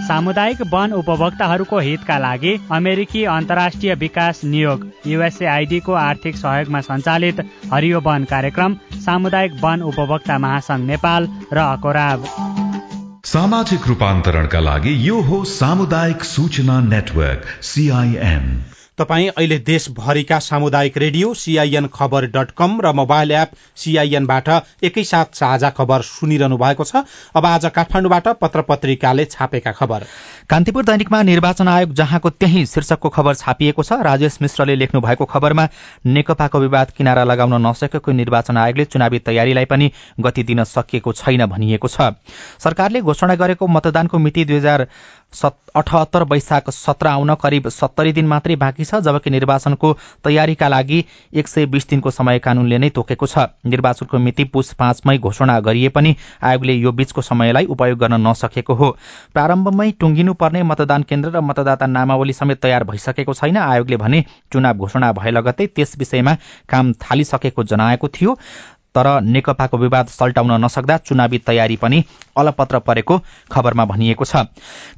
सामुदायिक 0.02 0.60
वन 0.72 0.92
उपभोक्ताहरूको 0.92 1.78
हितका 1.78 2.18
लागि 2.18 2.52
अमेरिकी 2.72 3.24
अन्तर्राष्ट्रिय 3.34 3.94
विकास 3.94 4.40
नियोग 4.44 4.86
युएसएआईडीको 5.06 5.92
आर्थिक 6.00 6.36
सहयोगमा 6.36 6.80
सञ्चालित 6.80 7.40
हरियो 7.72 8.00
वन 8.04 8.24
कार्यक्रम 8.30 8.76
सामुदायिक 9.06 9.52
वन 9.62 9.82
उपभोक्ता 9.84 10.38
महासंघ 10.38 10.84
नेपाल 10.86 11.28
र 11.52 11.58
अकोराब। 11.58 12.28
सामाजिक 13.24 13.86
रूपान्तरणका 13.86 14.60
लागि 14.60 14.92
यो 15.08 15.20
हो 15.22 15.36
सामुदायिक 15.48 16.24
सूचना 16.24 16.80
नेटवर्क 16.80 17.44
सीआईएन 17.62 18.46
तपाईँ 18.98 19.28
अहिले 19.28 19.56
देशभरिका 19.58 20.38
सामुदायिक 20.38 20.96
रेडियो 20.98 21.32
सीआईएन 21.34 21.86
खबर 21.88 22.26
डट 22.28 22.50
कम 22.50 22.80
र 22.80 22.92
मोबाइल 22.92 23.30
एप 23.32 23.50
सीआईएनबाट 23.76 24.48
एकैसाथ 24.84 25.32
साझा 25.34 25.70
खबर 25.70 26.02
सुनिरहनु 26.02 26.56
भएको 26.56 26.84
छ। 26.84 27.00
अब 27.34 27.46
आज 27.46 27.64
काठमाडौँबाट 27.72 28.28
पत्र 28.40 28.62
पत्रिकाले 28.62 29.24
छापेका 29.24 29.72
खबर। 29.72 30.04
कान्तिपुर 30.50 30.84
दैनिकमा 30.84 31.22
निर्वाचन 31.22 31.68
आयोग 31.68 31.94
जहाँको 31.94 32.30
त्यही 32.32 32.66
शीर्षकको 32.66 33.08
खबर 33.08 33.34
छापिएको 33.34 33.82
छ 33.82 33.92
राजेश 34.02 34.38
मिश्रले 34.42 34.76
लेख्नु 34.76 35.00
भएको 35.00 35.24
खबरमा 35.24 35.66
नेकपाको 36.06 36.60
विवाद 36.60 36.90
किनारा 36.92 37.24
लगाउन 37.24 37.66
नसकेको 37.66 38.12
निर्वाचन 38.12 38.56
आयोगले 38.58 38.84
चुनावी 38.84 39.18
तयारीलाई 39.24 39.64
पनि 39.72 39.90
गति 40.20 40.42
दिन 40.44 40.64
सकिएको 40.66 41.12
छैन 41.14 41.46
भनिएको 41.46 41.88
छ। 41.88 42.12
सरकारले 42.60 43.00
घोषणा 43.00 43.34
गरेको 43.40 43.66
मतदानको 43.68 44.18
मिति 44.18 44.44
दुई 44.44 44.56
हजार 44.56 44.86
अठहत्तर 45.32 46.22
वैशाख 46.24 46.68
सत्र 46.70 47.06
आउन 47.08 47.34
करिब 47.34 47.68
सत्तरी 47.68 48.12
दिन 48.12 48.26
मात्रै 48.26 48.56
बाँकी 48.56 48.84
छ 48.84 49.00
जबकि 49.00 49.30
निर्वाचनको 49.30 49.92
तयारीका 50.24 50.68
लागि 50.68 51.04
एक 51.32 51.48
सय 51.48 51.66
बीस 51.66 51.88
दिनको 51.88 52.10
समय 52.10 52.38
कानूनले 52.38 52.78
नै 52.78 52.88
तोकेको 52.90 53.26
छ। 53.26 53.38
निर्वाचनको 53.66 54.18
मिति 54.18 54.44
पुस 54.52 54.72
पाँचमै 54.74 55.16
घोषणा 55.18 55.58
गरिए 55.60 55.88
पनि 55.88 56.14
आयोगले 56.42 56.72
यो 56.74 56.92
बीचको 56.92 57.22
समयलाई 57.22 57.66
उपयोग 57.66 57.98
गर्न 57.98 58.20
नसकेको 58.26 58.74
हो। 58.74 58.90
प्रारम्भमै 59.34 59.90
टुङ्गिनु 60.00 60.34
पर्ने 60.34 60.62
मतदान 60.62 61.02
केन्द्र 61.08 61.30
र 61.30 61.40
मतदाता 61.40 61.86
नामावली 61.86 62.32
समेत 62.32 62.60
तयार 62.62 62.84
भइसकेको 62.84 63.34
छैन। 63.34 63.56
आयोगले 63.56 63.96
भने 63.96 64.24
चुनाव 64.52 64.76
घोषणा 64.76 65.12
भए 65.12 65.30
लगतै 65.30 65.66
त्यस 65.66 65.96
विषयमा 65.98 66.34
काम 66.68 66.92
थालिसकेको 67.00 67.64
जनाएको 67.64 68.08
थियो। 68.08 68.36
तर 68.94 69.08
नेकपाको 69.24 69.78
विवाद 69.78 70.06
सल्टाउन 70.08 70.52
नसक्दा 70.64 70.96
चुनावी 70.98 71.38
तयारी 71.40 71.76
पनि 71.76 72.02
अलपत्र 72.36 72.78
परेको 72.80 73.18
खबरमा 73.52 73.84
भनिएको 73.84 74.24
छ। 74.24 74.36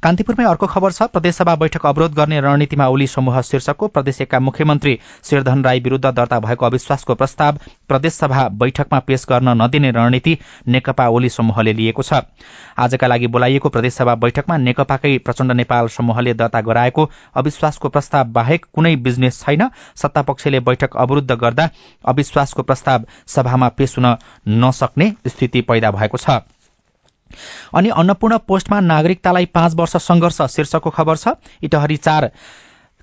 कान्तिपुरमै 0.03 0.45
अर्को 0.45 0.67
खबर 0.67 0.91
छ। 0.91 1.07
प्रदेशसभा 1.13 1.55
बैठक 1.55 1.85
अवरोध 1.85 2.13
गर्ने 2.13 2.39
रणनीतिमा 2.41 2.87
ओली 2.87 3.07
समूह 3.07 3.41
शीर्षकको 3.41 3.87
प्रदेशका 3.87 4.39
मुख्यमन्त्री 4.39 4.97
शेरधन 5.23 5.63
राई 5.63 5.79
विरूद्ध 5.79 6.05
दर्ता 6.05 6.39
भएको 6.39 6.65
अविश्वासको 6.65 7.15
प्रस्ताव 7.15 7.59
प्रदेशसभा 7.87 8.47
बैठकमा 8.55 8.99
पेश 9.07 9.25
गर्न 9.29 9.55
नदिने 9.61 9.91
रणनीति 9.91 10.37
नेकपा 10.67 11.07
ओली 11.09 11.29
समूहले 11.29 11.73
लिएको 11.73 12.03
छ। 12.03 12.21
आजका 12.77 13.07
लागि 13.07 13.27
बोलाइएको 13.27 13.69
प्रदेशसभा 13.69 14.15
बैठकमा 14.15 14.57
नेकपाकै 14.59 15.17
प्रचण्ड 15.25 15.51
नेपाल 15.53 15.87
समूहले 15.87 16.33
दर्ता 16.35 16.61
गराएको 16.61 17.09
अविश्वासको 17.35 17.89
प्रस्ताव 17.89 18.31
बाहेक 18.31 18.65
कुनै 18.73 18.95
बिजनेस 18.97 19.41
छैन। 19.41 19.69
सत्तापक्षले 19.95 20.59
बैठक 20.61 20.95
अवरूद्ध 20.97 21.31
गर्दा 21.33 21.69
अविश्वासको 22.05 22.63
प्रस्ताव 22.63 23.05
सभामा 23.27 23.69
पेश 23.85 23.97
हुन 23.97 24.15
नसक्ने 24.59 25.11
स्थिति 25.27 25.61
पैदा 25.61 25.91
भएको 25.91 26.17
छ। 26.17 26.41
अनि 27.73 27.89
अन्नपूर्ण 27.91 28.37
पोस्टमा 28.47 28.79
नागरिकतालाई 28.81 29.45
पाँच 29.53 29.73
वर्ष 29.75 29.95
संघर्ष 29.97 30.41
शीर्षकको 30.51 30.89
खबर 30.89 31.17
छ। 31.17 31.33
इटहरी 31.63 31.97
चार 31.97 32.31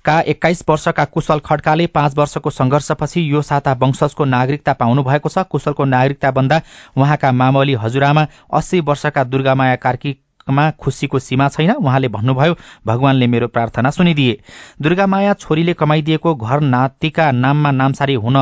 का 0.05 0.19
एक्काइस 0.21 0.63
वर्षका 0.69 1.05
कुशल 1.05 1.39
खड्काले 1.39 1.87
पाँच 1.87 2.15
वर्षको 2.17 2.49
संघर्षपछि 2.49 3.21
यो 3.31 3.41
साता 3.41 3.73
वंशजको 3.73 4.25
नागरिकता 4.25 4.73
पाउनु 4.73 5.03
भएको 5.03 5.29
छ। 5.29 5.45
कुशलको 5.47 5.85
नागरिकता 5.85 6.31
बन्दा 6.31 6.61
उहाँका 6.97 7.31
मामली 7.31 7.73
हजुरआमा 7.75 8.27
अस्सी 8.53 8.79
वर्षका 8.81 9.23
दुर्गामाया 9.23 9.75
कार्की 9.75 10.17
मा 10.49 10.69
खुशीको 10.71 11.19
सीमा 11.19 11.47
छैन। 11.49 11.71
उहाँले 11.71 12.07
भन्नुभयो 12.07 12.55
भगवानले 12.85 13.27
मेरो 13.27 13.47
प्रार्थना 13.47 13.89
सुनिदिए। 13.89 14.39
दुर्गामाया 14.81 15.33
छोरीले 15.33 15.73
कमाइदिएको 15.73 16.35
घर 16.35 16.59
नातिका 16.61 17.31
नाममा 17.31 17.71
नामसारी 17.71 18.13
हुन 18.15 18.37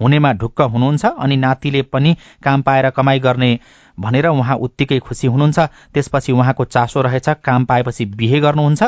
हुनेमा 0.00 0.32
ढुक्क 0.32 0.60
हुनुहुन्छ 0.62 1.04
अनि 1.06 1.36
नातिले 1.36 1.82
पनि 1.82 2.16
काम 2.42 2.62
पाएर 2.62 2.90
कमाई 2.90 3.18
गर्ने 3.20 3.58
भनेर 3.98 4.26
उहाँ 4.26 4.56
उत्तिकै 4.56 4.98
खुसी 4.98 5.26
हुनुहुन्छ। 5.26 5.58
त्यसपछि 5.94 6.32
उहाँको 6.32 6.64
चासो 6.64 7.02
रहेछ 7.02 7.28
काम 7.44 7.64
पाएपछि 7.64 8.04
बिहे 8.18 8.40
गर्नुहुन्छ। 8.40 8.82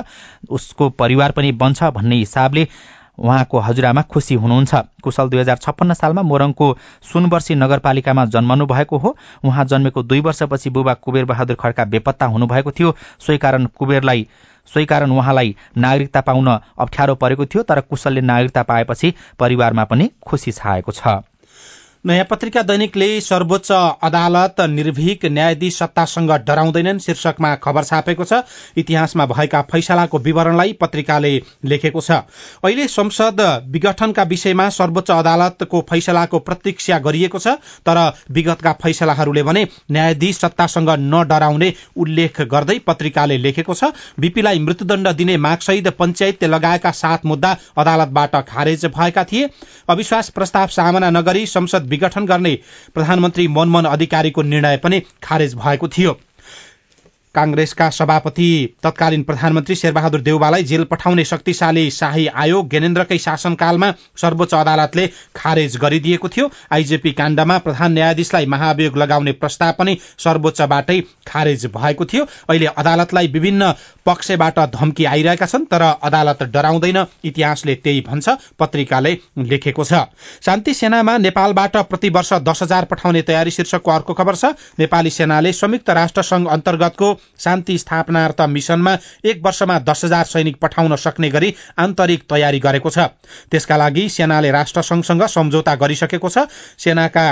उसको 0.51 0.89
परिवार 0.91 1.33
पनि 1.33 1.53
बन्छ 1.53 1.83
भन्ने 1.95 2.17
हिसाबले 2.17 2.67
उहाँको 3.19 3.59
हजुरआमा 3.59 4.03
खुसी 4.03 4.35
हुनुहुन्छ। 4.35 4.75
कुशल 5.03 5.29
दुई 5.29 5.41
हजार 5.41 5.57
छप्पन्न 5.57 5.95
सालमा 5.95 6.23
मोरङको 6.23 6.67
सुनवर्षी 7.13 7.55
नगरपालिकामा 7.55 8.25
जन्मनु 8.25 8.67
भएको 8.67 8.99
हो। 8.99 9.17
उहाँ 9.45 9.65
जन्मेको 9.65 10.03
दुई 10.03 10.21
वर्षपछि 10.21 10.71
बुबा 10.71 10.95
कुबेर 10.95 11.25
बहादुर 11.25 11.57
खड्का 11.57 11.85
बेपत्ता 11.85 12.27
हुनुभएको 12.27 12.71
थियो। 12.71 12.95
सोही 13.21 13.39
कारण 13.39 13.67
कुबेरलाई 13.67 14.27
सोही 14.67 14.87
कारण 14.87 15.11
उहाँलाई 15.11 15.55
नागरिकता 15.77 16.21
पाउन 16.21 16.49
अप्ठ्यारो 16.79 17.15
परेको 17.15 17.47
थियो 17.47 17.63
तर 17.63 17.81
कुशलले 17.81 18.21
नागरिकता 18.21 18.63
पाएपछि 18.63 19.15
परिवारमा 19.39 19.85
पनि 19.85 20.11
खुशी 20.23 20.53
छाएको 20.53 20.93
छ। 20.93 21.23
नयाँ 22.07 22.25
पत्रिका 22.25 22.63
दैनिकले 22.63 23.07
सर्वोच्च 23.21 23.71
अदालत 24.03 24.61
निर्भीक 24.71 25.25
न्यायाधीश 25.27 25.77
सत्तासँग 25.77 26.31
डराउँदैनन्। 26.47 26.99
शीर्षकमा 26.99 27.55
खबर 27.57 27.85
छापेको 27.85 28.25
छ 28.25 28.43
इतिहासमा 28.79 29.25
भएका 29.27 29.63
फैसलाको 29.63 30.19
विवरणलाई 30.19 30.73
पत्रिकाले 30.81 31.33
लेखेको 31.65 32.01
छ। 32.01 32.11
अहिले 32.63 32.87
संसद 32.89 33.41
विघटनका 33.69 34.23
विषयमा 34.25 34.69
सर्वोच्च 34.71 35.11
अदालतको 35.11 35.81
फैसलाको 35.91 36.39
प्रतीक्षा 36.41 36.99
गरिएको 37.01 37.39
छ 37.39 37.57
तर 37.83 37.99
विगतका 38.31 38.73
फैसलाहरूले 38.83 39.43
भने 39.43 39.67
न्यायाधीश 39.91 40.39
सत्तासँग 40.39 40.91
नडराउने 41.09 41.73
उल्लेख 41.97 42.41
गर्दै 42.47 42.79
पत्रिकाले 42.87 43.39
लेखेको 43.39 43.75
छ 43.75 43.91
बीपीलाई 44.21 44.59
मृत्युदण्ड 44.61 45.09
दिने 45.17 45.37
मागसहित 45.41 45.89
पञ्चायतले 45.99 46.49
लगाएका 46.49 46.91
सात 46.93 47.27
मुद्दा 47.27 47.57
अदालतबाट 47.77 48.37
खारेज 48.47 48.87
भएका 48.95 49.25
थिए। 49.27 49.51
अविश्वास 49.89 50.31
प्रस्ताव 50.31 50.67
सामना 50.71 51.11
नगरी 51.11 51.47
संसद 51.49 51.95
विघटन 51.97 52.27
गर्ने 52.27 52.55
प्रधानमन्त्री 52.95 53.49
मनमोहन 53.49 53.85
अधिकारीको 53.87 54.43
निर्णय 54.43 54.77
पनि 54.77 55.03
खारेज 55.23 55.55
भएको 55.57 55.89
थियो। 55.89 56.19
कांग्रेसका 57.37 57.89
सभापति 57.91 58.49
तत्कालीन 58.83 59.23
प्रधानमन्त्री 59.23 59.75
शेरबहादुर 59.77 60.21
देउवालाई 60.21 60.63
जेल 60.65 60.85
पठाउने 60.85 61.25
शक्तिशाली 61.25 61.91
शाही 61.91 62.27
आयोग 62.27 62.69
ज्ञानेन्द्रकै 62.71 63.19
शासनकालमा 63.19 63.93
सर्वोच्च 64.17 64.55
अदालतले 64.55 65.07
खारेज 65.37 65.77
गरिदिएको 65.77 66.29
थियो। 66.29 66.51
आइजेपी 66.73 67.13
काण्डमा 67.13 67.59
प्रधान 67.59 67.93
न्यायाधीशलाई 67.93 68.47
महाभियोग 68.47 68.97
लगाउने 68.99 69.33
प्रस्ताव 69.35 69.73
पनि 69.79 69.97
सर्वोच्चबाटै 70.19 71.01
खारेज 71.27 71.67
भएको 71.77 72.05
थियो। 72.05 72.25
अहिले 72.49 72.67
अदालतलाई 72.77 73.27
विभिन्न 73.29 73.73
पक्षबाट 74.07 74.59
धम्की 74.75 75.05
आइरहेका 75.07 75.47
छन् 75.47 75.65
तर 75.67 75.83
अदालत 75.83 76.43
डराउँदैन 76.55 77.05
इतिहासले 77.25 77.75
त्यही 77.77 78.01
भन्छ 78.01 78.29
पत्रिकाले 78.59 79.17
लेखेको 79.45 79.85
छ। 79.85 80.03
शान्ति 80.47 80.75
सेनामा 80.75 81.17
नेपालबाट 81.19 81.77
प्रति 81.87 82.09
वर्ष 82.11 82.33
दस 82.43 82.63
हजार 82.63 82.85
पठाउने 82.87 83.23
तयारी 83.23 83.51
शीर्षकको 83.51 83.91
अर्को 83.91 84.15
खबर 84.15 84.35
छ। 84.35 84.55
नेपाली 84.79 85.11
सेनाले 85.11 85.53
संयुक्त 85.55 85.91
राष्ट्र 85.93 86.23
संघ 86.25 86.47
अन्तर्गतको 86.49 87.13
शान्ति 87.39 87.79
स्थापनार्थ 87.79 88.41
मिशनमा 88.49 88.97
एक 89.25 89.43
वर्षमा 89.45 89.79
दस 89.79 90.05
हजार 90.05 90.25
सैनिक 90.25 90.57
पठाउन 90.57 90.97
सक्ने 90.97 91.31
गरी 91.31 91.55
आन्तरिक 91.79 92.23
तयारी 92.31 92.59
गरेको 92.59 92.91
छ। 92.91 92.99
त्यसका 93.51 93.77
लागि 93.77 94.09
सेनाले 94.09 94.51
राष्ट्रसंघसँग 94.51 95.23
सम्झौता 95.29 95.75
गरिसकेको 95.75 96.29
छ। 96.29 96.47
सेनाका 96.79 97.27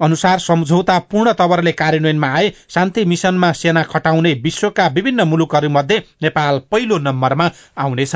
अनुसार 0.00 0.38
सम्झौता 0.38 0.98
पूर्ण 1.10 1.32
तवरले 1.32 1.72
कार्यान्वयनमा 1.72 2.28
आए। 2.28 2.52
शान्ति 2.68 3.04
मिशनमा 3.04 3.50
सेना 3.52 3.82
खटाउने 3.82 4.32
विश्वका 4.44 4.86
विभिन्न 4.86 5.22
मुलुकहरूमध्ये 5.28 5.98
नेपाल 6.22 6.58
पहिलो 6.70 6.98
नम्बरमा 6.98 7.50
आउनेछ। 7.78 8.14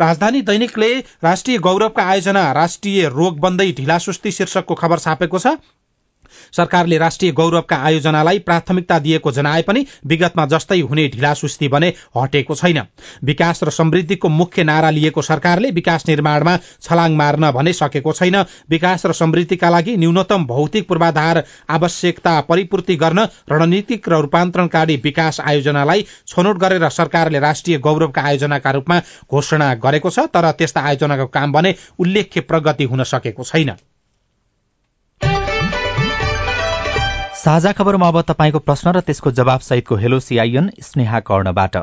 राजधानी 0.00 0.42
दैनिकले 0.42 0.92
राष्ट्रिय 1.24 1.58
गौरवका 1.58 2.02
आयोजना 2.04 2.50
राष्ट्रिय 2.52 3.08
रोग 3.08 3.40
बन्दै 3.40 3.70
ढिलासुस्ती 3.72 4.32
शीर्षकको 4.32 4.74
खबर 4.74 4.98
छापेको 4.98 5.38
छ। 5.38 5.56
सरकारले 6.56 6.98
राष्ट्रिय 6.98 7.32
गौरवका 7.32 7.76
आयोजनालाई 7.78 8.38
प्राथमिकता 8.40 8.98
दिएको 8.98 9.32
जनाए 9.32 9.62
पनि 9.62 9.86
विगतमा 10.06 10.46
जस्तै 10.46 10.80
हुने 10.80 11.06
ढिलासुस्ती 11.08 11.68
भने 11.68 11.92
हटेको 12.16 12.54
छैन। 12.54 12.82
विकास 13.24 13.62
र 13.64 13.70
समृद्धिको 13.72 14.28
मुख्य 14.30 14.64
नारा 14.64 14.90
लिएको 14.90 15.22
सरकारले 15.22 15.70
विकास 15.72 16.04
निर्माणमा 16.08 16.56
छलाङ 16.82 17.16
मार्न 17.16 17.50
भने 17.52 17.72
सकेको 17.74 18.12
छैन। 18.14 18.36
विकास 18.70 19.06
र 19.06 19.12
समृद्धिका 19.14 19.70
लागि 19.70 19.96
न्यूनतम 19.96 20.44
भौतिक 20.46 20.88
पूर्वाधार 20.88 21.42
आवश्यकता 21.70 22.40
परिपूर्ति 22.48 22.96
गर्न 22.96 23.26
रणनीतिक 23.50 24.08
र 24.08 24.20
रूपान्तरणकारी 24.20 24.96
विकास 25.04 25.40
आयोजनालाई 25.42 26.06
छनौट 26.28 26.58
गरेर 26.58 26.88
सरकारले 26.90 27.38
राष्ट्रिय 27.40 27.78
गौरवका 27.78 28.22
आयोजनाका 28.22 28.70
रूपमा 28.70 29.00
घोषणा 29.30 29.74
गरेको 29.84 30.10
छ 30.10 30.26
तर 30.34 30.50
त्यस्ता 30.52 30.80
आयोजनाको 30.82 31.26
काम 31.36 31.52
भने 31.52 31.74
उल्लेख्य 31.98 32.40
प्रगति 32.42 32.84
हुन 32.84 33.04
सकेको 33.06 33.44
छैन। 33.44 33.76
साझा 37.46 37.70
खबरमा 37.72 38.06
अब 38.08 38.16
तपाईँको 38.28 38.58
प्रश्न 38.58 38.92
र 38.94 39.00
त्यसको 39.06 39.30
जवाब 39.30 39.60
सहितको 39.64 39.96
हेलो 39.96 40.18
सीआईएन 40.20 40.70
स्नेहा 40.82 41.18
कर्णबाट 41.26 41.76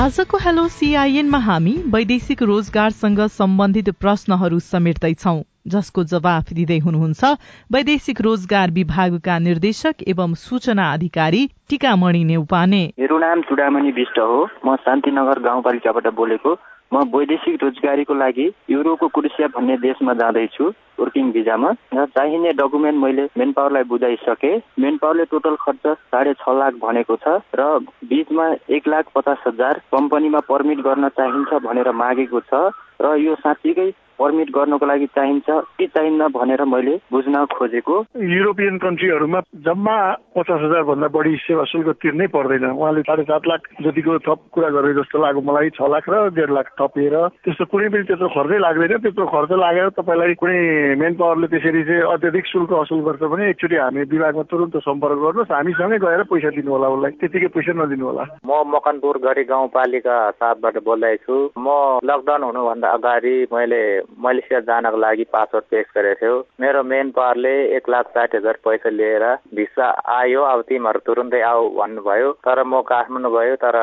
आजको 0.00 0.38
हेलो 0.44 0.64
सीआईएनमा 0.68 1.38
हामी 1.38 1.74
वैदेशिक 1.94 2.42
रोजगारसँग 2.42 3.20
सम्बन्धित 3.34 3.90
प्रश्नहरू 4.00 4.58
समेट्दैछौ 4.68 5.34
जसको 5.66 6.04
जवाफ 6.14 6.52
दिँदै 6.52 6.78
हुनुहुन्छ 6.78 7.34
वैदेशिक 7.72 8.20
रोजगार 8.20 8.70
विभागका 8.70 9.38
निर्देशक 9.48 10.08
एवं 10.08 10.34
सूचना 10.46 10.90
अधिकारी 10.92 11.46
टीकामणि 11.70 12.24
नेउपाने। 12.24 12.82
मेरो 12.98 13.18
नाम 13.18 13.40
चुडामणि 13.42 13.90
विष्ट 13.92 14.18
हो। 14.18 14.42
म 14.66 14.76
शान्तिनगर 14.88 15.44
गाउँपालिकाबाट 15.44 16.06
बोलेको। 16.14 16.54
म 16.92 17.02
वैदेशिक 17.14 17.62
रोजगारीको 17.62 18.14
लागि 18.14 18.46
युरोपको 18.70 19.08
कुरुसिया 19.08 19.48
भन्ने 19.48 19.76
देशमा 19.78 20.14
जाँदैछु 20.14 20.64
वर्किङ 21.00 21.30
भिजामा। 21.32 21.70
र 21.94 22.06
चाहिने 22.16 22.52
डकुमेन्ट 22.52 22.98
मैले 22.98 23.24
मेन 23.38 23.52
पावरलाई 23.52 23.84
बुझाइसकेँ 23.92 24.60
मेन 24.78 24.96
पावरले 24.96 25.24
टोटल 25.30 25.56
खर्च 25.60 25.86
साढे 25.86 26.32
छ 26.34 26.56
लाख 26.58 26.74
भनेको 26.82 27.16
छ 27.16 27.38
र 27.54 27.68
बिचमा 28.10 28.46
एक 28.76 28.88
लाख 28.88 29.14
पचास 29.14 29.46
हजार 29.46 29.80
कम्पनीमा 29.92 30.40
पर्मिट 30.50 30.80
गर्न 30.80 31.08
चाहिन्छ 31.14 31.62
भनेर 31.62 31.90
मागेको 31.94 32.40
छ 32.50 32.62
र 33.00 33.14
यो 33.22 33.34
साँच्चीकै 33.38 33.90
पर्मिट 34.20 34.50
गर्नको 34.54 34.86
लागि 34.86 35.06
चाहिन्छ 35.16 35.48
कि 35.78 35.86
चाहिन्न 35.96 36.28
भनेर 36.36 36.64
मैले 36.68 36.94
बुझ्न 37.12 37.44
खोजेको। 37.56 37.96
युरोपियन 38.30 38.78
कन्ट्रीहरूमा 38.78 39.40
जम्मा 39.66 39.96
पचास 40.36 40.60
हजार 40.62 40.82
भन्दा 40.90 41.08
बढी 41.08 41.36
सेवा 41.46 41.64
शुल्क 41.72 41.88
तिर्नै 42.02 42.26
पर्दैन। 42.36 42.64
उहाँले 42.70 43.02
साढे 43.08 43.22
सात 43.30 43.46
लाख 43.48 43.60
जतिको 43.82 44.18
थप 44.28 44.40
कुरा 44.52 44.68
गरे 44.76 44.92
जस्तो 45.00 45.18
लाग्यो 45.24 45.42
मलाई 45.42 45.70
छ 45.76 45.88
लाख 45.88 46.04
र 46.10 46.28
डेढ 46.36 46.50
लाख 46.52 46.68
थपेर 46.80 47.16
त्यस्तो 47.44 47.64
कुनै 47.72 47.88
पनि 47.88 48.04
त्यत्रो 48.10 48.28
खर्चै 48.36 48.58
लाग्दैन। 48.60 48.96
त्यत्रो 49.00 49.26
खर्च 49.32 49.52
लागेर 49.64 49.88
तपाईँलाई 49.96 50.34
कुनै 50.40 50.60
मेन 51.00 51.14
पावरले 51.20 51.46
त्यसरी 51.52 51.82
चाहिँ 51.88 52.02
अत्याधिक 52.12 52.46
शुल्क 52.46 52.72
असुल 52.82 53.00
गर्छ 53.08 53.22
भने 53.32 53.48
एकचोटि 53.50 53.76
हामी 53.76 54.02
विभागमा 54.12 54.42
तुरन्त 54.50 54.76
सम्पर्क 54.84 55.18
गर्नुहोस्। 55.24 55.54
हामीसँगै 55.56 55.98
गएर 56.04 56.22
पैसा 56.30 56.50
दिनु 56.56 56.70
होला 56.70 56.88
उसलाई। 56.94 57.12
त्यतिकै 57.20 57.50
पैसा 57.56 57.72
नदिनु 57.80 58.06
होला 58.06 58.24
म 58.44 58.50
मकनपुर 58.74 59.16
गरी 59.24 59.44
गाउँपालिका 59.50 60.16
सातबाट 60.40 60.76
बोल्दैछु। 60.84 61.36
म 61.58 61.68
लकडाउन 62.04 62.42
हुनुभन्दा 62.42 62.88
अगाडि 62.90 63.34
मैले 63.52 63.82
मलेसिया 64.18 64.60
जानको 64.60 64.96
लागि 64.96 65.24
पासपोर्ट 65.32 65.64
पेस 65.70 65.86
गरेको 65.96 66.20
थियो। 66.20 66.34
मेरो 66.60 66.82
मेन 66.82 67.10
पावरले 67.10 67.54
एक 67.76 67.88
लाख 67.88 68.08
साठी 68.14 68.36
हजार 68.36 68.58
पैसा 68.64 68.90
लिएर 68.90 69.24
भिसा 69.54 69.86
आयो 70.18 70.42
अब 70.42 70.62
तिमीहरू 70.68 71.00
तुरुन्तै 71.06 71.40
आऊ 71.40 71.68
भन्नुभयो। 71.78 72.32
तर 72.46 72.62
म 72.64 72.80
काठमाडौँ 72.90 73.32
गयो 73.32 73.56
तर 73.56 73.76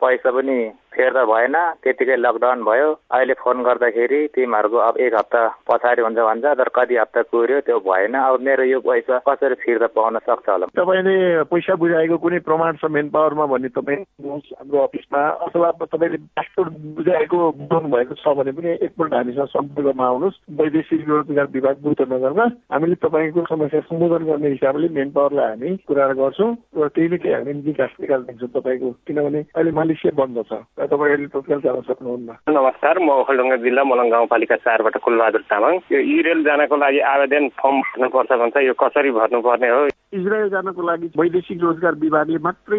पैसा 0.00 0.30
पनि 0.30 0.58
फेर्दा 0.94 1.24
भएन 1.24 1.56
त्यतिकै 1.82 2.16
लकडाउन 2.16 2.62
भयो। 2.64 2.88
अहिले 3.12 3.34
फोन 3.42 3.62
गर्दाखेरि 3.62 4.20
तिमीहरूको 4.34 4.78
अब 4.88 4.96
एक 5.04 5.14
हप्ता 5.14 5.42
पछाडि 5.68 6.02
हुन्छ 6.02 6.18
भन्छ 6.18 6.44
तर 6.60 6.68
कति 6.76 6.96
हप्ता 6.96 7.22
कुर्यो 7.32 7.60
त्यो 7.66 7.78
भएन। 7.88 8.14
अब 8.14 8.40
मेरो 8.42 8.64
यो 8.64 8.80
पैसा 8.80 9.18
कसरी 9.28 9.54
फिर्ता 9.62 9.86
पाउन 9.96 10.18
सक्छ 10.28 10.48
होला? 10.48 10.66
तपाईँले 10.76 11.16
पैसा 11.50 11.74
बुझाएको 11.82 12.16
कुनै 12.18 12.38
प्रमाण 12.48 12.76
छ 12.76 12.90
मेन 12.92 13.08
पावरमा 13.10 13.46
भन्ने 13.52 13.68
तपाईँ 13.76 14.00
हाम्रो 14.22 14.78
अफिसमा? 14.82 15.22
अथवा 15.46 15.70
तपाईँले 15.82 16.18
पासपोर्ट 16.36 16.72
बुझाएको 16.96 17.38
बुझाउनु 17.60 17.88
भएको 17.94 18.14
छ 18.22 18.36
भने 18.38 18.52
पनि 18.52 18.70
एकपल्ट 18.86 19.14
हामीसँग 19.14 19.48
सम्पर्कमा 19.56 20.06
आउनुहोस्। 20.06 20.40
वैदेशिक 20.60 21.08
रोजगार 21.08 21.46
विभाग 21.52 21.76
बुद्धनगरमा 21.82 22.46
हामीले 22.72 22.96
तपाईँको 23.04 23.46
समस्या 23.48 23.80
सम्बोधन 23.88 24.24
गर्ने 24.30 24.48
हिसाबले 24.56 24.88
मेन 24.98 25.10
पावरलाई 25.16 25.48
हामी 25.48 25.76
कुरा 25.88 26.06
गर्छौँ 26.20 26.50
र 26.76 26.88
त्यही 26.94 27.08
नै 27.08 27.32
हामी 27.32 27.52
निकास 27.62 27.92
निकालिदिन्छौँ 28.00 28.50
तपाईँको। 28.56 28.90
किनभने 29.06 29.40
अहिले 29.56 29.70
मालयसिया 29.72 30.12
बन्द 30.16 30.38
छ। 30.48 30.52
तपाईँ 30.82 31.26
तत्काल 31.28 31.60
जान 31.60 31.80
सक्नुहुन्न 31.80 32.30
नमस्कार 32.48 32.98
म 32.98 33.10
ओखलडुङ्गा 33.22 33.56
जिल्ला 33.56 33.82
मलङ 33.84 34.08
गाउँपालिका 34.10 34.56
चारबाट 34.58 34.96
कुलबहादुर 34.98 35.42
तामाङ 35.46 35.74
यो 35.92 35.98
इरेल 36.12 36.42
जानको 36.44 36.76
लागि 36.76 37.00
आवेदन 37.08 37.48
फर्म 37.54 37.80
भर्नुपर्छ 37.82 38.32
भन्छ 38.40 38.56
यो 38.66 38.74
कसरी 38.74 39.10
भर्नुपर्ने 39.12 39.68
हो 39.68 39.82
इजरायल 40.12 40.48
जानको 40.50 40.82
लागि 40.82 41.08
वैदेशिक 41.16 41.62
रोजगार 41.62 41.94
विभागले 42.00 42.38
मात्रै 42.44 42.78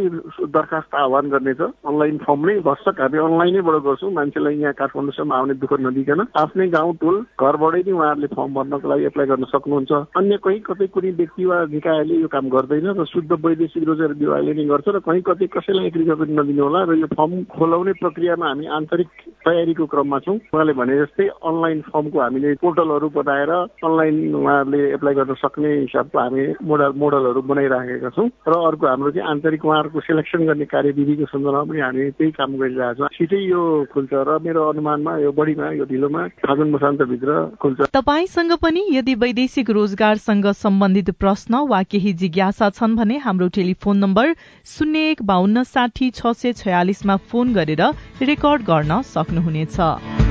दरखास्त 0.53 0.95
आह्वान 0.95 1.29
गर्नेछ। 1.29 1.61
अनलाइन 1.89 2.17
फर्म 2.25 2.45
नै 2.45 2.53
भर्सक। 2.67 2.99
हामी 3.01 3.17
अनलाइनैबाट 3.17 3.77
गर्छौँ। 3.85 4.11
मान्छेलाई 4.13 4.57
यहाँ 4.61 4.73
काठमाडौँसम्म 4.77 5.33
आउने 5.33 5.53
दुःख 5.57 5.73
नदिकन 5.81 6.21
आफ्नै 6.37 6.67
गाउँ 6.77 6.93
टोल 7.01 7.17
घरबाटै 7.41 7.81
नै 7.87 7.93
उहाँहरूले 7.97 8.27
फर्म 8.37 8.53
भर्नको 8.53 8.89
लागि 8.89 9.05
एप्लाई 9.09 9.27
गर्न 9.33 9.45
सक्नुहुन्छ। 9.49 9.91
अन्य 10.13 10.37
कहीँ 10.45 10.59
कतै 10.69 10.87
कुनै 10.93 11.11
व्यक्ति 11.17 11.45
वा 11.49 11.57
निकायले 11.73 12.15
यो 12.21 12.27
काम 12.29 12.45
गर्दैन 12.53 12.87
र 13.01 13.05
शुद्ध 13.13 13.31
वैदेशिक 13.33 13.83
रोजगार 13.89 14.13
विभागले 14.21 14.53
नै 14.53 14.65
गर्छ 14.69 14.87
र 14.93 14.99
कहीँ 15.01 15.25
कतै 15.25 15.47
कसैलाई 15.57 15.89
एग्रिकल्चर 15.89 16.21
पनि 16.21 16.37
नदिनु 16.37 16.63
होला 16.63 16.83
र 16.85 16.99
यो 17.01 17.07
फर्म 17.17 17.33
खोलाउने 17.49 17.93
प्रक्रियामा 17.97 18.45
हामी 18.45 18.65
आन्तरिक 18.77 19.09
तयारीको 19.41 19.85
क्रममा 19.89 20.19
छौँ। 20.21 20.37
उहाँले 20.53 20.73
भने 20.77 21.01
जस्तै 21.01 21.27
अनलाइन 21.49 21.81
फर्मको 21.89 22.17
हामीले 22.21 22.53
पोर्टलहरू 22.61 23.09
बनाएर 23.17 23.51
अनलाइन 23.81 24.15
उहाँहरूले 24.37 24.81
एप्लाई 24.93 25.13
गर्न 25.17 25.33
सक्ने 25.41 25.73
हिसाबको 25.81 26.19
हामी 26.19 26.47
मोडल 26.69 27.21
मोडलहरू 27.23 27.41
बनाइराखेका 27.47 28.09
छौँ 28.15 28.27
र 28.47 28.53
अर्को 28.67 28.87
हाम्रो 28.87 29.11
चाहिँ 29.11 29.27
आन्तरिक 29.29 29.65
उहाँहरूको 29.65 29.99
सेलेक्सन 30.03 30.45
गर्ने 30.45 30.65
कार्यविधिको 30.67 31.25
सन्दर्भमा 31.31 31.63
पनि 31.63 31.79
हामी 31.79 32.09
त्यही 32.19 32.31
काम 32.35 32.51
गरिरहेका 32.59 32.93
छौँ। 32.99 33.07
छिटै 33.15 33.39
यो 33.39 33.61
खुल्छ 33.93 34.11
र 34.11 34.29
मेरो 34.43 34.61
अनुमानमा 34.69 35.13
यो 35.23 35.31
बढीमा 35.31 35.67
यो 35.79 35.85
ढिलोमा 35.87 36.21
फागुन 36.43 36.69
मसान्तभित्र 36.75 37.31
खुल्छ। 37.61 37.79
तपाईँसँग 37.95 38.51
पनि 38.59 38.81
यदि 38.91 39.13
वैदेशिक 39.15 39.69
रोजगारसँग 39.69 40.45
सम्बन्धित 40.63 41.09
प्रश्न 41.15 41.63
वा 41.71 41.81
केही 41.87 42.13
जिज्ञासा 42.19 42.69
छन् 42.69 42.97
भने 42.97 43.17
हाम्रो 43.23 43.47
टेलिफोन 43.55 43.97
नम्बर 44.03 44.35
शून्य 44.67 44.99
एक 45.11 45.23
बान्न 45.23 45.63
साठी 45.63 46.09
छ 46.11 46.35
सय 46.35 46.53
छयालिसमा 46.59 47.15
फोन 47.31 47.53
गरेर 47.53 47.83
रेकर्ड 48.21 48.61
गर्न 48.63 49.01
सक्नुहुनेछ। 49.07 50.22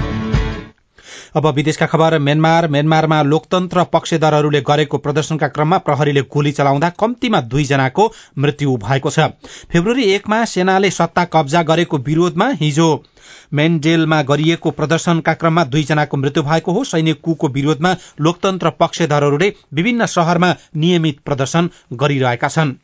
अब 1.34 1.46
विदेशका 1.46 1.86
खबर 1.86 2.18
म्यानमार 2.18 2.66
म्यानमारमा 2.68 3.22
लोकतन्त्र 3.22 3.84
पक्षधरहरूले 3.92 4.60
गरेको 4.60 4.98
प्रदर्शनका 4.98 5.48
क्रममा 5.48 5.78
प्रहरीले 5.78 6.22
गोली 6.28 6.52
चलाउँदा 6.52 6.88
कम्तीमा 7.00 7.40
दुईजनाको 7.48 8.06
मृत्यु 8.38 8.76
भएको 8.76 9.10
छ। 9.10 9.28
फेब्रुअरी 9.72 10.04
एकमा 10.12 10.44
सेनाले 10.44 10.90
सत्ता 10.90 11.24
कब्जा 11.32 11.62
गरेको 11.62 11.98
विरोधमा 12.04 12.48
हिजो 12.60 12.90
मेन्डेलमा 13.52 14.22
गरिएको 14.22 14.70
प्रदर्शनका 14.70 15.34
क्रममा 15.34 15.64
दुईजनाको 15.64 16.16
मृत्यु 16.16 16.42
भएको 16.42 16.72
हो। 16.72 16.84
सैनिक 16.84 17.20
कुको 17.20 17.48
विरोधमा 17.48 17.96
लोकतन्त्र 18.20 18.70
पक्षधरहरूले 18.80 19.52
विभिन्न 19.72 20.06
शहरमा 20.06 20.54
नियमित 20.76 21.20
प्रदर्शन 21.24 21.70
गरिरहेका 21.92 22.48
छन्। 22.48 22.78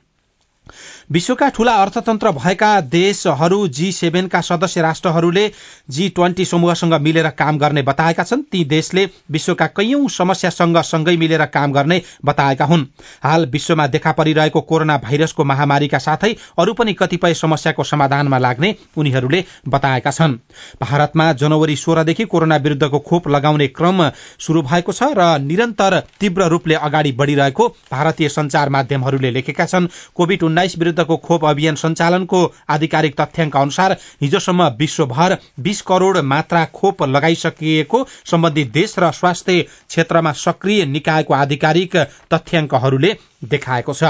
विश्वका 1.10 1.48
ठूला 1.48 1.72
अर्थतन्त्र 1.72 2.30
भएका 2.30 2.80
देशहरू 2.84 3.66
जी 3.68 3.90
सेभेनका 3.92 4.40
सदस्य 4.40 4.80
राष्ट्रहरूले 4.82 5.46
जी 5.90 6.08
ट्वेन्टी 6.08 6.44
समूहसँग 6.44 6.94
मिलेर 6.94 7.28
काम 7.28 7.58
गर्ने 7.58 7.82
बताएका 7.82 8.22
छन्। 8.22 8.42
ती 8.42 8.64
देशले 8.64 9.04
विश्वका 9.30 9.66
कैयौं 9.66 10.08
समस्यासँग 10.08 10.76
सँगै 10.78 11.16
मिलेर 11.16 11.44
काम 11.46 11.72
गर्ने 11.72 12.00
बताएका 12.24 12.64
हुन्। 12.64 12.84
हाल 13.22 13.46
विश्वमा 13.46 13.86
देखा 13.86 14.12
परिरहेको 14.12 14.60
कोरोना 14.60 14.96
भाइरसको 14.98 15.44
महामारीका 15.44 15.98
साथै 15.98 16.34
अरू 16.58 16.74
पनि 16.74 16.92
कतिपय 16.92 17.34
समस्याको 17.34 17.84
समाधानमा 17.84 18.38
लाग्ने 18.38 18.74
उनीहरूले 18.96 19.44
बताएका 19.68 20.10
छन्। 20.10 20.36
भारतमा 20.82 21.32
जनवरी 21.34 21.76
सोह्रदेखि 21.76 22.24
कोरोना 22.26 22.56
विरूद्धको 22.58 22.98
खोप 22.98 23.28
लगाउने 23.28 23.68
क्रम 23.70 24.08
शुरू 24.40 24.62
भएको 24.64 24.92
छ 24.92 25.10
र 25.16 25.30
निरन्तर 25.40 25.98
तीव्र 26.20 26.48
रूपले 26.48 26.74
अगाडि 26.82 27.12
बढ़िरहेको 27.14 27.68
भारतीय 27.90 28.28
संचार 28.28 28.68
माध्यमहरूले 28.68 29.30
लेखेका 29.30 29.66
छन्। 29.66 29.88
कोविड 30.14 30.42
उन्नाइस 30.42 30.78
विरूद्धको 31.00 31.16
खोप 31.18 31.44
अभियान 31.44 31.74
सञ्चालनको 31.76 32.40
आधिकारिक 32.70 33.14
तथ्याङ्क 33.20 33.56
अनुसार 33.56 33.96
हिजोसम्म 34.22 34.68
विश्वभर 34.78 35.36
बीस 35.60 35.80
करोड़ 35.82 36.20
मात्रा 36.24 36.64
खोप 36.74 37.02
लगाइसकिएको 37.04 38.06
सम्बन्धित 38.26 38.72
देश 38.72 38.94
र 38.98 39.10
स्वास्थ्य 39.12 39.62
क्षेत्रमा 39.62 40.32
सक्रिय 40.34 40.84
निकायको 40.86 41.34
आधिकारिक 41.34 41.96
तथ्याङ्कहरूले 42.34 43.14
देखाएको 43.44 43.94
छ। 43.94 44.04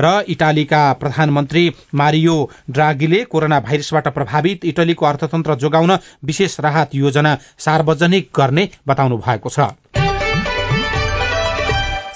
र 0.00 0.24
इटालीका 0.28 0.82
प्रधानमन्त्री 0.94 1.64
मारियो 1.94 2.36
ड्रागीले 2.70 3.24
कोरोना 3.24 3.60
भाइरसबाट 3.60 4.08
प्रभावित 4.08 4.64
इटलीको 4.64 5.06
अर्थतन्त्र 5.06 5.54
जोगाउन 5.56 5.98
विशेष 6.24 6.60
राहत 6.60 6.94
योजना 6.94 7.36
सार्वजनिक 7.58 8.30
गर्ने 8.36 8.68
बताउनु 8.88 9.16
भएको 9.18 9.48
छ। 9.48 10.11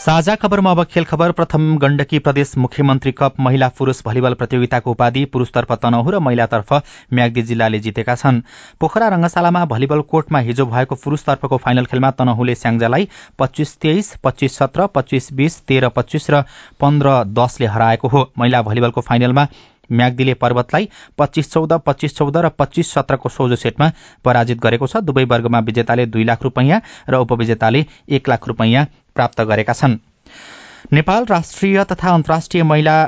साझा 0.07 0.35
खबरमा 0.37 0.71
अब 0.71 0.83
खेल 0.87 1.05
खबर। 1.05 1.33
प्रथम 1.33 1.62
गण्डकी 1.79 2.19
प्रदेश 2.19 2.53
मुख्यमन्त्री 2.57 3.12
कप 3.12 3.40
महिला 3.40 3.69
पुरूष 3.69 4.03
भलिबल 4.07 4.35
प्रतियोगिताको 4.35 4.90
उपाधि 4.90 5.25
पुरूषतर्फ 5.27 5.73
तनहु 5.75 6.11
र 6.11 6.19
महिलातर्फ 6.19 6.73
म्याग्दी 7.12 7.42
जिल्लाले 7.42 7.79
जितेका 7.79 8.14
छन्। 8.14 8.40
पोखरा 8.81 9.09
रंगशालामा 9.09 9.64
भलिबल 9.64 10.01
कोर्टमा 10.07 10.38
हिजो 10.47 10.66
भएको 10.66 10.95
पुरूषतर्फको 10.95 11.57
फाइनल 11.57 11.85
खेलमा 11.90 12.11
तनहुले 12.12 12.55
स्याङ्जालाई 12.55 13.09
पच्चीस 13.38 13.77
तेइस 13.79 14.12
पच्चीस 14.25 14.59
सत्र 14.59 14.87
पच्चीस 14.95 15.29
बीस 15.33 15.61
तेह्र 15.66 15.88
पच्चीस 15.97 16.31
र 16.31 16.42
पन्ध्र 16.81 17.14
दसले 17.35 17.66
हराएको 17.66 18.09
हो। 18.09 18.23
महिला 18.38 18.61
भलिबलको 18.62 19.01
फाइनलमा 19.03 19.47
म्याग्दीले 19.90 20.35
पर्वतलाई 20.35 20.88
पच्चीस 21.19 21.53
चौध 21.53 21.73
पच्चीस 21.87 22.16
चौध 22.19 22.37
र 22.37 22.49
पच्चीस 22.55 22.92
सत्रको 22.92 23.29
सोझो 23.29 23.57
सेटमा 23.57 23.90
पराजित 24.25 24.61
गरेको 24.61 24.87
छ। 24.87 25.03
दुवै 25.03 25.25
वर्गमा 25.27 25.61
विजेताले 25.66 26.07
दुई 26.07 26.25
लाख 26.25 26.42
रूपियाँ 26.42 26.81
र 27.11 27.23
उपविजेताले 27.27 27.85
एक 28.11 28.29
लाख 28.29 28.49
रूपियाँ 28.49 28.87
प्राप्त 29.17 29.41
गरेका 29.43 29.73
छन्। 29.75 29.99
नेपाल 30.93 31.25
राष्ट्रिय 31.27 31.85
तथा 31.85 32.15
अन्तर्राष्ट्रिय 32.15 32.63
महिला 32.65 33.03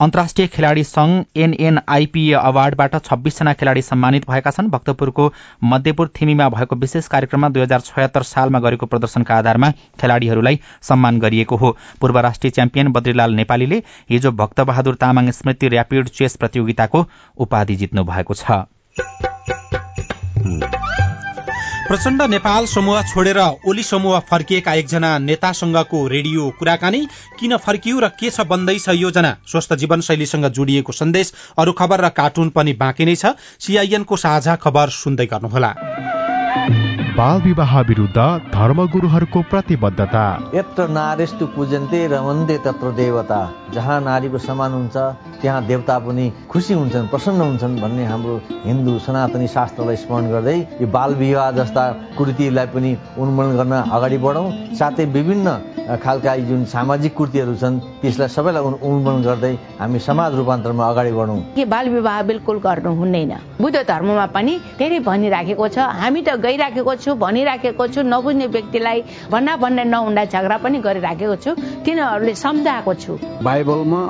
अन्तर्राष्ट्रिय 0.00 0.46
खेलाड़ी 0.46 0.82
संघ 0.84 1.12
एनएनआईपीए 1.36 2.32
अवार्डबाट 2.32 2.94
छब्बीसजना 3.04 3.52
खेलाड़ी 3.54 3.82
सम्मानित 3.82 4.28
भएका 4.30 4.50
छन्। 4.50 4.68
भक्तपुरको 4.70 5.32
मध्यपुर 5.64 6.10
थिमीमा 6.20 6.48
भएको 6.48 6.76
विशेष 6.76 7.06
कार्यक्रममा 7.08 7.48
दुई 7.48 7.62
हजार 7.62 7.80
छयत्तर 7.80 8.22
सालमा 8.24 8.58
गरेको 8.60 8.86
प्रदर्शनका 8.86 9.34
आधारमा 9.36 9.70
खेलाड़ीहरूलाई 10.00 10.60
सम्मान 10.82 11.18
गरिएको 11.18 11.56
हो। 11.56 11.76
पूर्व 12.00 12.18
राष्ट्रिय 12.20 12.50
च्याम्पियन 12.52 12.92
बद्रीलाल 12.92 13.34
नेपालीले 13.34 13.82
हिजो 14.10 14.32
भक्तबहादुर 14.34 14.94
तामाङ 15.00 15.30
स्मृति 15.32 15.68
र्यापिड 15.68 16.08
चेस 16.10 16.36
प्रतियोगिताको 16.36 17.06
उपाधि 17.38 17.76
जित्नु 17.76 18.04
भएको 18.04 18.34
छ। 18.36 19.25
प्रचण्ड 21.88 22.22
नेपाल 22.22 22.64
समूह 22.66 23.00
छोडेर 23.02 23.38
ओली 23.68 23.82
समूह 23.82 24.18
फर्किएका 24.20 24.72
एकजना 24.74 25.10
नेतासँगको 25.18 26.06
रेडियो 26.08 26.48
कुराकानी 26.58 27.00
किन 27.38 27.56
फर्कियो 27.56 28.00
र 28.00 28.08
के 28.18 28.30
छ 28.30 28.40
बन्दैछ 28.42 28.88
योजना? 28.88 29.30
स्वस्थ 29.46 29.74
जीवनशैलीसँग 29.74 30.48
जोडिएको 30.50 30.92
सन्देश 30.92 31.32
अरू 31.58 31.72
खबर 31.72 32.04
र 32.04 32.08
कार्टुन 32.10 32.50
पनि 32.50 32.72
बाँकी 32.74 33.04
नै 33.04 33.14
छ। 33.14 33.38
सीआईएनको 33.62 34.16
साझा 34.18 34.56
खबर 34.58 34.88
सुन्दै 34.98 35.26
गर्नुहोला। 35.26 35.74
बाल 37.06 37.40
विवाह 37.40 37.80
विरुद्ध 37.88 38.18
धर्मगुरूहरूको 38.52 39.40
प्रतिबद्धता। 39.50 40.24
यत्र 40.54 40.86
नारेस्तु 40.90 41.46
पूजन्ते 41.54 42.06
रमन्ते 42.08 42.56
तत्र 42.66 42.90
देवता। 42.96 43.38
जहाँ 43.74 44.00
नारीको 44.00 44.38
समान 44.38 44.72
हुन्छ 44.72 44.96
त्यहाँ 45.40 45.64
देवता 45.66 45.98
पनि 45.98 46.26
खुसी 46.50 46.74
हुन्छन् 46.74 47.08
प्रसन्न 47.08 47.40
हुन्छन् 47.40 47.78
भन्ने 47.80 48.04
हाम्रो 48.06 48.34
हिन्दू 48.66 48.98
सनातनी 48.98 49.46
शास्त्रलाई 49.46 49.96
स्मरण 49.96 50.30
गर्दै 50.30 50.58
यो 50.82 50.86
बाल 50.88 51.14
विवाह 51.14 51.50
जस्ता 51.52 51.84
कुरीतिलाई 52.18 52.66
पनि 52.74 52.96
उन्मूलन 53.14 53.56
गर्न 53.56 53.74
अगाडि 53.86 54.18
बढौँ। 54.18 54.74
साथै 54.74 55.04
विभिन्न 55.06 55.98
खालका 56.02 56.36
जुन 56.42 56.64
सामाजिक 56.66 57.14
कुर्तीहरू 57.14 57.54
छन् 57.54 57.78
त्यसलाई 58.02 58.28
सबैलाई 58.28 58.62
उन्मूलन 58.82 59.22
गर्दै 59.22 59.54
हामी 59.78 59.98
समाज 60.02 60.34
रूपान्तरमा 60.34 60.84
अगाडि 60.90 61.12
बढौँ। 61.12 61.38
के 61.54 61.64
बाल 61.64 61.88
विवाह 61.88 62.22
बिल्कुल 62.22 62.58
गर्नु 62.58 62.90
हुँदैन। 62.90 63.32
बुद्ध 63.62 63.76
धर्ममा 63.86 64.26
पनि 64.34 64.58
धेरै 64.78 64.98
भनिराखेको 65.06 65.68
छ। 65.68 65.78
हामी 65.78 66.22
त 66.22 66.34
गइराखेको 66.42 66.94
छु 66.96 67.14
भनिराखेको 67.14 67.86
छु 67.94 68.02
नबुझ्ने 68.02 68.46
व्यक्तिलाई 68.56 69.02
भन्ना 69.32 69.56
भन्ने 69.56 69.84
नहुँदा 69.84 70.24
झगडा 70.24 70.56
पनि 70.64 70.78
गरिराखेको 70.86 71.36
छु 71.44 71.50
तिनीहरूले 71.84 72.34
सम्झाएको 72.34 72.94
छु। 72.94 73.12
बाइबलमा 73.42 74.00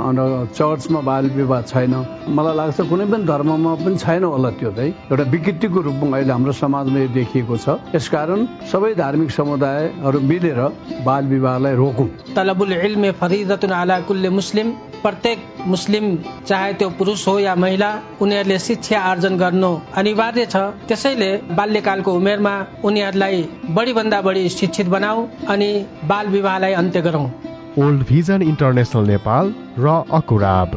चर्चमा 0.57 1.01
बाल 1.01 1.25
विवाह 1.37 1.63
छैन। 1.71 1.95
मलाई 2.37 2.55
लाग्छ 2.57 2.81
कुनै 2.91 3.07
पनि 3.13 3.25
धर्ममा 3.27 3.75
पनि 3.85 3.97
छैन 3.99 4.25
होला 4.25 4.51
त्यो 4.59 4.71
चाहिँ। 4.73 4.93
एउटा 5.11 5.25
विकृतिको 5.31 5.81
रूपमा 5.87 6.17
अहिले 6.17 6.33
हाम्रो 6.33 6.53
समाजमा 6.63 6.99
यो 7.01 7.09
देखिएको 7.15 7.57
छ। 7.57 7.69
यसकारण 7.95 8.41
सबै 8.73 8.95
धार्मिक 8.95 9.31
समुदायहरू 9.31 10.19
मिलेर 10.31 10.61
बाल 11.07 11.25
विवाहलाई 11.27 11.75
रोकौँ। 11.77 12.09
तलबुल 12.37 12.73
इल्म 12.73 13.13
फरिदतुन 13.21 13.71
अला 13.83 14.01
कुल्ले 14.09 14.29
मुस्लिम। 14.31 14.69
प्रत्येक 15.07 15.39
मुस्लिम 15.73 16.05
चाहे 16.49 16.73
त्यो 16.79 16.89
पुरुष 16.99 17.27
हो 17.29 17.39
या 17.39 17.55
महिला 17.55 17.91
उनीहरूले 18.23 18.59
शिक्षा 18.59 18.99
आर्जन 19.11 19.37
गर्नु 19.39 19.71
अनिवार्य 19.97 20.47
छ। 20.47 20.57
त्यसैले 20.89 21.31
बाल्यकालको 21.59 22.11
उमेरमा 22.13 22.55
उनीहरूलाई 22.85 23.43
बढीभन्दा 23.77 24.21
बढी 24.27 24.49
शिक्षित 24.51 24.87
बनाऊ 24.95 25.27
अनि 25.55 25.71
बाल 26.11 26.27
विवाहलाई 26.29 26.73
अन्त्य 26.83 27.01
गरौँ। 27.07 27.27
ओल्ड 27.79 28.03
भिजन 28.09 28.43
इन्टरनेसनल 28.43 29.07
नेपाल 29.07 29.55
र 29.79 29.87
अकुराब 30.19 30.71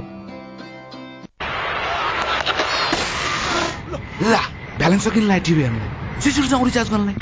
ला 4.23 4.43
ब्यालेन्स 4.77 5.03
सकिनलाई 5.03 5.39
टिभी 5.47 5.61
हेर्नु। 5.63 5.85
छिटो 6.21 6.47
जाउँ 6.47 6.65
रिचार्ज 6.65 6.89
गर्नलाई। 6.91 7.15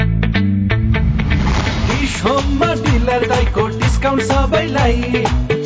होममा 2.19 2.73
डिलर 2.83 3.27
दाइको 3.27 3.67
डिस्काउन्ट 3.79 4.21
सबैलाई। 4.23 5.56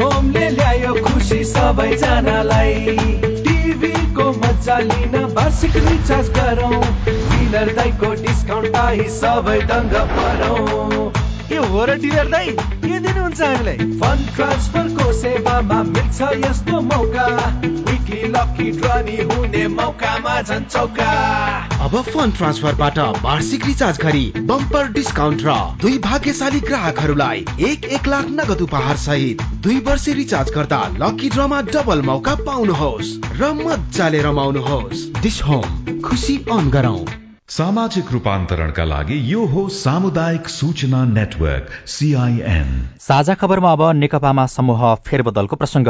होमले 0.00 0.48
ल्यायो 0.50 0.94
खुसी 0.94 1.44
सबैजनालाई। 1.44 2.96
टिभीको 3.44 4.32
मजा 4.32 4.78
लिन 4.78 5.14
वार्षिक 5.24 5.76
रिचार्ज 5.76 6.28
गरौँ। 6.28 6.82
डिलर 7.04 7.72
दाइको 7.74 8.10
डिस्काउन्ट 8.14 8.68
पाइ 8.68 8.98
सबै 8.98 9.58
दङ्ग 9.60 9.94
परौँ 9.94 11.12
के 11.48 11.56
हो 11.56 11.84
र 11.84 11.94
डिलर 11.94 12.28
दाइ 12.28 12.46
के 12.52 12.98
दिनुहुन्छ 12.98 13.40
हामीलाई? 13.42 13.76
फन्ड 13.76 14.34
ट्रान्सफरको 14.36 15.12
सेवामा 15.12 15.82
मिल्छ 15.82 16.22
यस्तो 16.22 16.80
मौका। 16.80 17.26
विकली 17.64 18.22
लकी 18.28 18.70
ड्रनी 18.70 19.16
हुने 19.16 19.66
मौकामा 19.68 20.42
झन् 20.42 20.64
चौका। 20.64 21.65
अब 21.86 22.00
फन्ड 22.02 22.34
ट्रान्सफरबाट 22.36 22.98
वार्षिक 23.24 23.66
रिचार्ज 23.66 23.98
गरी 23.98 24.24
बम्पर 24.46 24.88
डिस्काउन्ट 24.92 25.42
र 25.46 25.52
दुई 25.82 25.98
भाग्यशाली 25.98 26.60
ग्राहकहरूलाई 26.60 27.44
एक 27.68 27.84
एक 27.96 28.08
लाख 28.08 28.30
नगद 28.30 28.62
उपहार 28.62 28.96
सहित 28.96 29.42
दुई 29.62 29.78
वर्ष 29.80 30.08
रिचार्ज 30.20 30.50
गर्दा 30.54 30.80
लकी 30.96 31.28
ड्रमा 31.28 31.60
डबल 31.68 32.02
मौका 32.02 32.34
पाउनुहोस् 32.48 33.12
र 33.40 33.52
मजाले 33.60 34.22
रमाउनुहोस्। 34.22 35.06
डिस 35.22 35.42
होम 35.42 36.00
खुसी 36.00 36.36
अन 36.52 36.70
गरौँ। 36.70 37.25
सामाजिक 37.48 38.10
रूपान्तरणका 38.12 38.84
लागि 38.84 39.16
यो 39.32 39.44
हो 39.46 39.68
सामुदायिक 39.68 40.48
सूचना 40.48 41.04
नेटवर्क 41.06 41.68
सीआईएन 41.86 42.70
साझा 43.00 43.34
खबरमा 43.34 43.72
अब 43.72 43.82
नेकपामा 43.96 44.46
समूह 44.46 44.82
फेरबदलको 45.06 45.56
प्रसंग 45.56 45.88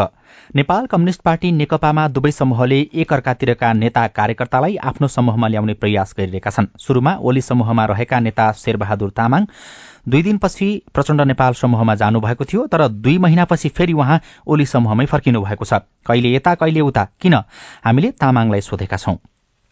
नेपाल 0.55 0.87
कम्युनिष्ट 0.87 1.21
पार्टी 1.21 1.53
नेकपामा 1.53 2.07
दुवै 2.09 2.31
समूहले 2.31 2.81
एक 2.95 3.13
अर्कातिरका 3.13 3.73
नेता 3.73 4.07
कार्यकर्तालाई 4.19 4.77
आफ्नो 4.91 5.09
समूहमा 5.09 5.49
ल्याउने 5.49 5.75
प्रयास 5.75 6.15
गरिरहेका 6.19 6.51
छन्। 6.51 6.67
शुरूमा 6.79 7.15
ओली 7.23 7.41
समूहमा 7.41 7.85
रहेका 7.93 8.21
नेता 8.21 8.51
शेरबहादुर 8.63 9.11
तामाङ 9.17 9.47
दुई 10.09 10.23
दिनपछि 10.23 10.69
प्रचण्ड 10.95 11.21
नेपाल 11.31 11.55
समूहमा 11.63 11.95
जानुभएको 11.95 12.45
थियो 12.45 12.67
तर 12.67 12.87
दुई 12.89 13.17
महिनापछि 13.19 13.69
फेरि 13.69 13.93
उहाँ 13.93 14.21
ओली 14.47 14.67
समूहमै 14.67 15.07
फर्किनु 15.07 15.41
भएको 15.41 15.65
छ। 15.65 15.81
कहिले 16.07 16.35
यता 16.35 16.55
कहिले 16.55 16.81
उता। 16.81 17.05
किन? 17.21 17.35
हामीले 17.85 18.11
तामाङलाई 18.21 18.61
सोधेका 18.61 18.97
छौं। 18.97 19.17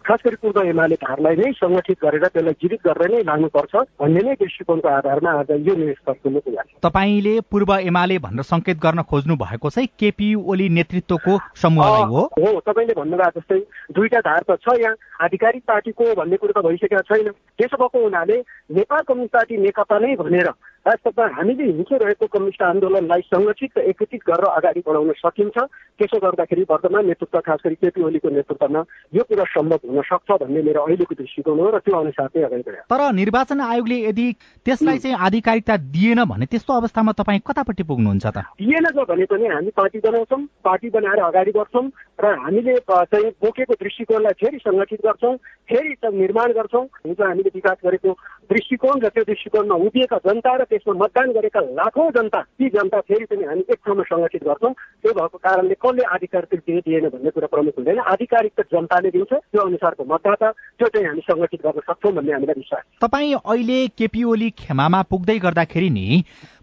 खास 0.07 0.21
गरी 0.25 0.37
पूर्व 0.37 0.61
एमाले 0.63 0.95
धारलाई 1.03 1.37
नै 1.37 1.51
संगठित 1.57 1.99
गरेर 2.03 2.25
त्यसलाई 2.27 2.53
जीवित 2.63 2.81
गरेर 2.87 3.11
नै 3.11 3.23
लानुपर्छ 3.25 3.75
भन्ने 4.01 4.21
नै 4.21 4.35
दृष्टिकोणको 4.37 4.89
आधारमा 4.89 5.31
आज 5.41 5.51
यो 5.69 5.75
निष्कर्षले 5.77 6.41
पुग्यो 6.45 6.79
तपाईँले 6.85 7.35
पूर्व 7.51 7.73
एमाले 7.89 8.19
भनेर 8.19 8.43
संकेत 8.45 8.79
गर्न 8.85 9.03
खोज्नु 9.11 9.37
भएको 9.37 9.71
चाहिँ 9.71 9.89
केपी 10.01 10.29
ओली 10.35 10.69
नेतृत्वको 10.79 11.39
समूहलाई 11.63 12.05
हो। 12.13 12.23
हो 12.37 12.61
तपाईँले 12.69 12.95
भन्नुभएको 13.01 13.41
जस्तै 13.41 13.59
दुईटा 13.97 14.21
धार 14.29 14.43
त 14.51 14.59
छ 14.61 14.77
यहाँ 14.81 14.95
आधिकारिक 15.25 15.63
पार्टीको 15.65 16.13
भन्ने 16.21 16.37
कुरो 16.37 16.53
त 16.53 16.65
भइसकेको 16.67 17.03
छैन। 17.09 17.29
त्यसो 17.57 17.77
भएको 17.81 18.05
हुनाले 18.05 18.37
नेपाल 18.77 19.03
कम्युनिस्ट 19.09 19.35
पार्टी 19.35 19.57
नेकपा 19.57 19.99
नै 19.99 20.15
भनेर 20.21 20.49
वास्तवमा 20.87 21.27
हामीले 21.37 21.65
हिँडिरहेको 21.65 22.27
कम्युनिस्ट 22.29 22.63
आन्दोलनलाई 22.63 23.21
संगठित 23.25 23.79
र 23.79 23.81
एकत्रित 23.89 24.21
गरेर 24.21 24.45
अगाडि 24.47 24.81
बढाउन 24.85 25.13
सकिन्छ। 25.17 25.57
त्यसो 25.97 26.19
गर्दाखेरि 26.21 26.65
वर्तमान 26.71 27.07
नेतृत्व 27.09 27.41
खास 27.41 27.61
गरी 27.65 27.75
केपी 27.81 28.03
ओलीको 28.05 28.29
नेतृत्वमा 28.29 28.81
यो 29.17 29.23
कुरा 29.25 29.45
सम्भव 29.49 29.81
हुन 29.89 30.03
सक्छ 30.05 30.31
भन्ने 30.45 30.61
मेरो 30.61 30.81
अहिलेको 30.85 31.15
दृष्टिकोण 31.17 31.59
हो 31.59 31.71
र 31.73 31.79
त्यो 31.81 31.97
अनुसार 31.97 32.29
चाहिँ 32.29 32.45
अगाडि 32.45 32.63
बढायो। 32.69 32.85
तर 32.85 33.01
निर्वाचन 33.17 33.61
आयोगले 33.65 33.99
यदि 34.13 34.27
त्यसलाई 34.67 34.99
चाहिँ 35.01 35.17
आधिकारिकता 35.25 35.77
दिएन 35.89 36.25
भने 36.29 36.47
त्यस्तो 36.53 36.73
अवस्थामा 36.77 37.13
तपाईँ 37.17 37.41
कतापट्टि 37.49 37.83
पुग्नुहुन्छ 37.89 38.27
त? 38.27 38.37
दिएन 38.61 38.85
भने 38.93 39.25
पनि 39.25 39.47
हामी 39.57 39.71
पार्टी 39.73 39.99
बनाउँछौँ 40.05 40.41
पार्टी 40.69 40.89
बनाएर 40.93 41.21
अगाडि 41.33 41.53
बढ्छौँ 41.57 41.87
र 42.21 42.27
हामीले 42.45 42.77
चाहिँ 42.85 43.31
बोकेको 43.41 43.75
दृष्टिकोणलाई 43.81 44.37
फेरि 44.37 44.59
सङ्गठित 44.69 45.01
गर्छौँ 45.01 45.37
फेरि 45.65 45.97
निर्माण 46.13 46.53
गर्छौँ। 46.53 46.85
हिजो 47.09 47.25
हामीले 47.25 47.51
विकास 47.55 47.79
गरेको 47.85 48.13
दृष्टिकोण 48.53 49.01
र 49.01 49.09
त्यो 49.09 49.25
दृष्टिकोणमा 49.25 49.75
उभिएका 49.89 50.19
जनता 50.29 50.55
र 50.55 50.65
त्यसमा 50.75 50.95
मतदान 50.99 51.33
गरेका 51.33 51.61
लाखौँ 51.79 52.11
जनता 52.11 52.41
ती 52.59 52.69
जनता 52.75 53.01
फेरि 53.07 53.25
पनि 53.31 53.45
हामी 53.45 53.65
एक 53.71 53.79
ठाउँमा 53.87 54.03
सङ्गठित 54.11 54.43
गर्छौँ। 54.45 54.73
त्यो 55.03 55.13
भएको 55.15 55.39
कारणले 55.39 55.75
कसले 55.79 56.03
आधिकारिक 56.15 56.61
दिएन 56.67 57.09
भन्ने 57.09 57.31
कुरा 57.31 57.47
प्रमुख 57.47 57.75
हुँदैन। 57.79 57.99
आधिकारिक 58.15 58.53
त 58.59 58.67
जनताले 58.75 59.11
दिन्छ 59.11 59.33
त्यो 59.33 59.61
अनुसारको 59.63 60.05
मतदाता 60.05 60.51
त्यो 60.51 60.89
चाहिँ 60.89 61.07
हामी 61.07 61.23
सङ्गठित 61.31 61.61
गर्न 61.67 61.81
सक्छौँ 61.87 62.13
भन्ने 62.13 62.33
हामीलाई 62.33 62.59
विश्वास 62.59 62.83
तपाईँ 63.01 63.35
अहिले 63.45 63.79
केपी 63.99 64.25
ओली 64.25 64.51
खेमामा 64.59 65.03
पुग्दै 65.11 65.39
गर्दाखेरि 65.39 65.91
नि 65.91 66.07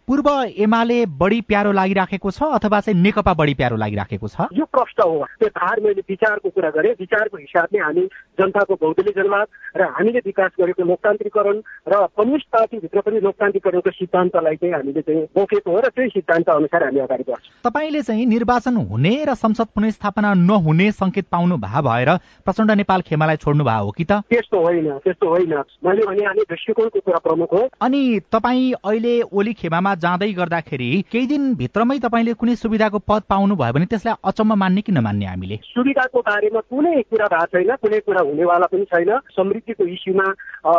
पूर्व 0.07 0.27
एमाले 0.57 1.05
बढी 1.05 1.41
प्यारो 1.41 1.71
लागिराखेको 1.71 2.31
छ 2.31 2.43
अथवा 2.57 2.79
चाहिँ 2.79 3.01
नेकपा 3.01 3.33
बढी 3.33 3.53
प्यारो 3.53 3.75
लागिराखेको 3.77 4.27
छ? 4.27 4.47
यो 4.53 4.65
प्रश्न 4.65 5.03
हो। 5.03 5.25
त्यो 5.39 5.49
धार 5.49 5.79
मैले 5.79 6.01
विचारको 6.09 6.49
कुरा 6.49 6.69
गरेँ। 6.69 6.91
विचारको 6.99 7.37
हिसाबले 7.37 7.79
हामी 7.79 8.05
जनताको 8.39 8.75
भौगोलिक 8.75 9.15
जनवाद 9.15 9.47
र 9.77 9.81
हामीले 9.97 10.19
विकास 10.25 10.51
गरेको 10.59 10.83
लोकतान्त्रिकरण 10.83 11.57
र 11.87 11.93
कम्युनिस्ट 12.17 12.47
पार्टीभित्र 12.47 13.01
पनि 13.01 13.19
लोकतान्त्रिकरणको 13.19 13.91
सिद्धान्तलाई 13.91 14.55
चाहिँ 14.55 14.73
हामीले 14.73 15.01
चाहिँ 15.01 15.23
बोकेको 15.35 15.71
हो 15.71 15.79
र 15.79 15.89
त्यही 15.95 16.09
सिद्धान्त 16.09 16.49
अनुसार 16.49 16.83
हामी 16.83 16.99
अगाडि 16.99 17.23
बढ्छौँ। 17.27 17.53
तपाईँले 17.63 18.01
चाहिँ 18.01 18.25
निर्वाचन 18.25 18.75
हुने 18.89 19.13
र 19.25 19.33
संसद 19.35 19.67
पुनस्थापना 19.75 20.33
नहुने 20.33 20.91
संकेत 20.91 21.27
पाउनु 21.31 21.57
भए 21.57 21.81
भएर 21.81 22.09
प्रचण्ड 22.45 22.71
नेपाल 22.81 23.01
खेमालाई 23.01 23.37
छोड्नु 23.37 23.63
भएको 23.63 23.85
हो 23.85 23.91
कि 23.91 24.03
त? 24.03 24.11
त्यस्तो 24.29 24.57
होइन 24.61 24.89
त्यस्तो 25.05 25.29
होइन। 25.29 25.53
मैले 25.85 26.05
भने 26.05 26.25
हामी 26.25 26.43
दृष्टिकोणको 26.49 26.99
कुरा 26.99 27.19
प्रमुख 27.19 27.53
हो। 27.53 27.63
अनि 27.81 28.01
तपाईँ 28.31 28.73
अहिले 28.73 29.21
ओली 29.21 29.53
खेमामा 29.53 29.90
जाँदै 29.95 30.31
गर्दाखेरि 30.33 30.89
केही 31.11 31.27
दिन 31.27 31.53
भित्रमै 31.55 31.97
तपाईँले 31.99 32.33
कुनै 32.33 32.55
सुविधाको 32.55 32.99
पद 32.99 33.21
पाउनु 33.29 33.55
भयो 33.55 33.73
भने 33.73 33.85
त्यसलाई 33.85 34.15
अचम्म 34.23 34.53
मान्ने 34.55 34.81
कि 34.81 34.91
नमान्ने 34.91 35.25
हामीले? 35.25 35.55
सुविधाको 35.63 36.19
बारेमा 36.19 36.59
कुनै 36.69 37.01
कुरा 37.09 37.27
भएको 37.27 37.45
छैन 37.51 37.75
कुनै 37.81 37.99
कुरा 38.05 38.21
हुनेवाला 38.21 38.65
पनि 38.71 38.85
छैन। 38.91 39.11
समृद्धिको 39.35 39.85
इस्युमा 39.85 40.27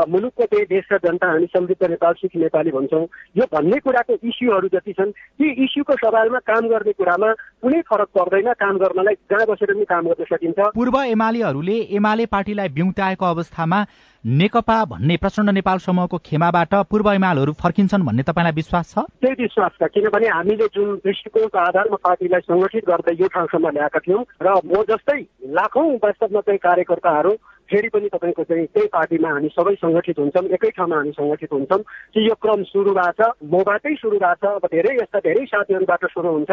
मुलुकको 0.09 0.45
त्यही 0.45 0.65
देश 0.73 0.85
र 0.93 0.99
जनता 1.05 1.27
हामी 1.27 1.47
समृद्ध 1.57 1.83
नेपाल 1.91 2.13
सुखी 2.21 2.39
नेपाली 2.41 2.71
भन्छौँ। 2.71 3.05
यो 3.37 3.45
भन्ने 3.53 3.79
कुराको 3.81 4.15
इस्युहरू 4.23 4.69
जति 4.75 4.93
छन् 4.93 5.13
ती 5.13 5.47
इस्युको 5.65 5.95
सवालमा 5.97 6.39
काम 6.47 6.69
गर्ने 6.69 6.93
कुरामा 6.93 7.33
कुनै 7.63 7.81
फरक 7.91 8.09
पर्दैन। 8.19 8.53
काम 8.53 8.79
गर्नलाई 8.79 9.15
जहाँ 9.31 9.47
बसेर 9.51 9.75
पनि 9.75 9.85
काम 9.85 10.05
गर्न 10.09 10.25
सकिन्छ। 10.31 10.59
पूर्व 10.75 10.97
एमालेहरूले 11.03 11.77
एमाले 11.99 12.27
पार्टीलाई 12.27 12.69
बिउताएको 12.69 13.25
अवस्थामा 13.27 13.81
नेकपा 14.25 14.85
भन्ने 14.85 15.17
प्रचण्ड 15.17 15.51
नेपाल 15.51 15.79
समूहको 15.79 16.19
खेमाबाट 16.19 16.75
पूर्व 16.91 17.11
एमालहरू 17.13 17.53
फर्किन्छन् 17.53 18.03
भन्ने 18.03 18.23
तपाईँलाई 18.23 18.53
विश्वास 18.53 18.95
छ? 18.95 18.99
त्यही 19.21 19.35
विश्वास 19.43 19.73
छ। 19.83 19.89
किनभने 19.91 20.29
हामीले 20.29 20.67
जुन 20.67 20.95
दृष्टिकोणको 21.03 21.59
आधारमा 21.59 21.97
पार्टीलाई 21.97 22.41
सङ्गठित 22.41 22.85
गर्दै 22.87 23.15
यो 23.19 23.27
ठाउँसम्म 23.29 23.69
ल्याएका 23.69 23.99
थियौँ 23.99 24.23
र 24.43 24.55
म 24.63 24.83
जस्तै 24.87 25.19
लाखौँ 25.59 25.89
वास्तवमा 25.99 26.41
चाहिँ 26.41 26.59
कार्यकर्ताहरू 26.59 27.33
फेरि 27.69 27.89
पनि 27.89 28.09
तपाईँको 28.15 28.43
चाहिँ 28.45 28.67
त्यही 28.67 28.87
पार्टीमा 28.95 29.29
हामी 29.29 29.49
सबै 29.59 29.75
सङ्गठित 29.83 30.19
हुन्छौँ 30.19 30.47
एकै 30.55 30.71
ठाउँमा 30.71 30.97
हामी 30.97 31.13
सङ्गठित 31.19 31.53
हुन्छौँ 31.53 31.83
कि 32.15 32.29
यो 32.29 32.35
क्रम 32.39 32.63
सुरु 32.71 32.95
भएको 32.95 33.27
छ 33.27 33.51
मबाटै 33.51 33.95
सुरु 33.99 34.19
भएको 34.23 34.47
छ 34.47 34.55
अब 34.55 34.67
धेरै 34.71 34.95
यस्ता 35.03 35.19
धेरै 35.19 35.45
साथीहरूबाट 35.51 36.07
सुरु 36.15 36.31
हुन्छ। 36.31 36.51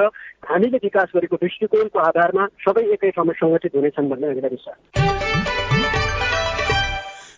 हामीले 0.50 0.82
विकास 0.84 1.14
गरेको 1.16 1.36
दृष्टिकोणको 1.38 2.00
आधारमा 2.02 2.50
सबै 2.66 2.84
एकै 2.98 3.14
ठाउँमा 3.14 3.38
सङ्गठित 3.38 3.76
हुनेछन् 3.76 4.10
भन्ने 4.10 4.28
हामीलाई 4.28 4.58
विश्वास 4.58 5.39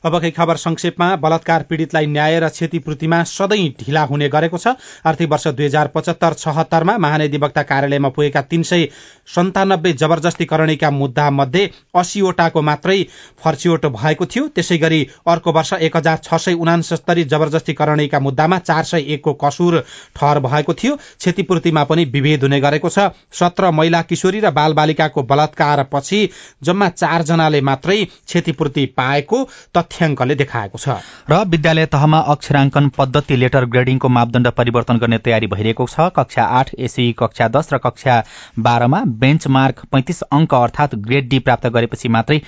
अबकै 0.03 0.29
खबर 0.31 0.55
संक्षेपमा 0.57 1.07
बलात्कार 1.17 1.63
पीड़ितलाई 1.69 2.05
न्याय 2.07 2.39
र 2.39 2.49
क्षतिपूर्तिमा 2.49 3.23
सधैँ 3.23 3.67
ढिला 3.79 4.03
हुने 4.03 4.29
गरेको 4.29 4.57
छ। 4.57 4.73
आर्थिक 5.05 5.29
वर्ष 5.29 5.47
दुई 5.49 5.65
हजार 5.65 5.87
पचहत्तर 5.95 6.33
छहत्तरमा 6.35 6.97
महानिधिवक्ता 6.97 7.63
कार्यालयमा 7.63 8.09
पुगेका 8.09 8.41
तीन 8.43 8.63
सय 8.63 8.87
सन्तानब्बे 9.29 9.91
जबरजस्तीकरणीका 9.93 10.89
मुद्दा 10.91 11.29
मध्ये 11.31 11.69
अस्सीवटाको 11.95 12.61
मात्रै 12.61 12.97
फर्चियोट 13.43 13.85
भएको 13.93 14.25
थियो। 14.25 14.47
त्यसै 14.55 14.77
गरी 14.77 15.01
अर्को 15.27 15.51
वर्ष 15.51 15.73
एक 15.79 15.97
हजार 15.97 16.17
छ 16.23 16.41
सय 16.41 16.53
उनासत्तरी 16.55 17.23
जबरजस्तीकरणीका 17.25 18.19
मुद्दामा 18.19 18.59
चार 18.61 18.83
सय 18.83 19.05
एकको 19.13 19.33
कसुर 19.43 19.79
ठहर 20.15 20.39
भएको 20.41 20.73
थियो। 20.73 20.95
क्षतिपूर्तिमा 20.95 21.83
पनि 21.83 22.05
विभेद 22.09 22.43
हुने 22.43 22.59
गरेको 22.59 22.89
छ। 22.89 23.13
सत्र 23.31 23.71
महिला 23.71 24.01
किशोरी 24.09 24.39
र 24.39 24.49
बालबालिकाको 24.51 25.23
बलात्कार 25.23 25.83
पछि 25.93 26.19
जम्मा 26.63 26.89
चारजनाले 26.97 27.61
मात्रै 27.61 28.03
क्षतिपूर्ति 28.03 28.85
पाएको। 28.97 29.47
तथ्याङ्कले 29.91 30.35
देखाएको 30.35 30.77
छ। 30.77 30.95
र 31.29 31.43
विद्यालय 31.47 31.85
तहमा 31.87 32.19
अक्षराङ्कन 32.33 32.89
पद्धति 32.97 33.35
लेटर 33.35 33.65
ग्रेडिङको 33.67 34.09
मापदण्ड 34.09 34.47
परिवर्तन 34.53 34.97
गर्ने 34.97 35.17
तयारी 35.19 35.47
भइरहेको 35.47 35.85
छ। 35.85 36.09
कक्षा 36.15 36.43
आठ 36.59 36.73
एसी 36.79 37.11
कक्षा 37.19 37.47
दस 37.49 37.73
र 37.73 37.77
कक्षा 37.83 38.15
बाह्रमा 38.59 39.03
बेन्च 39.19 39.47
मार्क 39.49 39.85
पैंतिस 39.91 40.21
अंक 40.31 40.53
अर्थात 40.55 40.95
ग्रेड 41.07 41.29
डी 41.29 41.39
प्राप्त 41.41 41.67
गरेपछि 41.75 42.09
मात्रै 42.09 42.41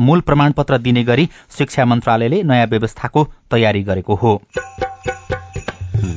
मूल 0.00 0.20
प्रमाणपत्र 0.26 0.78
दिने 0.80 1.04
गरी 1.04 1.28
शिक्षा 1.58 1.84
मन्त्रालयले 1.86 2.42
नयाँ 2.44 2.66
व्यवस्थाको 2.66 3.24
तयारी 3.50 3.82
गरेको 3.82 4.14
हो। 4.16 4.40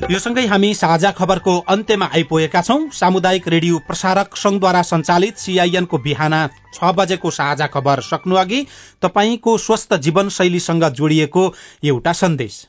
यो 0.10 0.20
सँगै 0.20 0.42
हामी 0.46 0.70
साझा 0.74 1.10
खबरको 1.12 1.54
अन्त्यमा 1.68 2.08
आइपुगेका 2.16 2.62
छौं। 2.62 2.80
सामुदायिक 2.94 3.48
रेडियो 3.48 3.80
प्रसारक 3.88 4.36
संघद्वारा 4.38 4.82
सञ्चालित 4.90 5.38
सीआईएनको 5.38 5.98
बिहान 6.00 6.36
छ 6.74 6.92
बजेको 6.98 7.32
साझा 7.38 7.68
खबर 7.68 8.02
सक्नु 8.08 8.36
अघि 8.38 8.66
तपाईँको 9.02 9.58
स्वस्थ 9.60 9.94
जीवनशैलीसँग 10.00 10.90
जोडिएको 10.96 11.46
एउटा 11.86 12.14
सन्देश। 12.22 12.66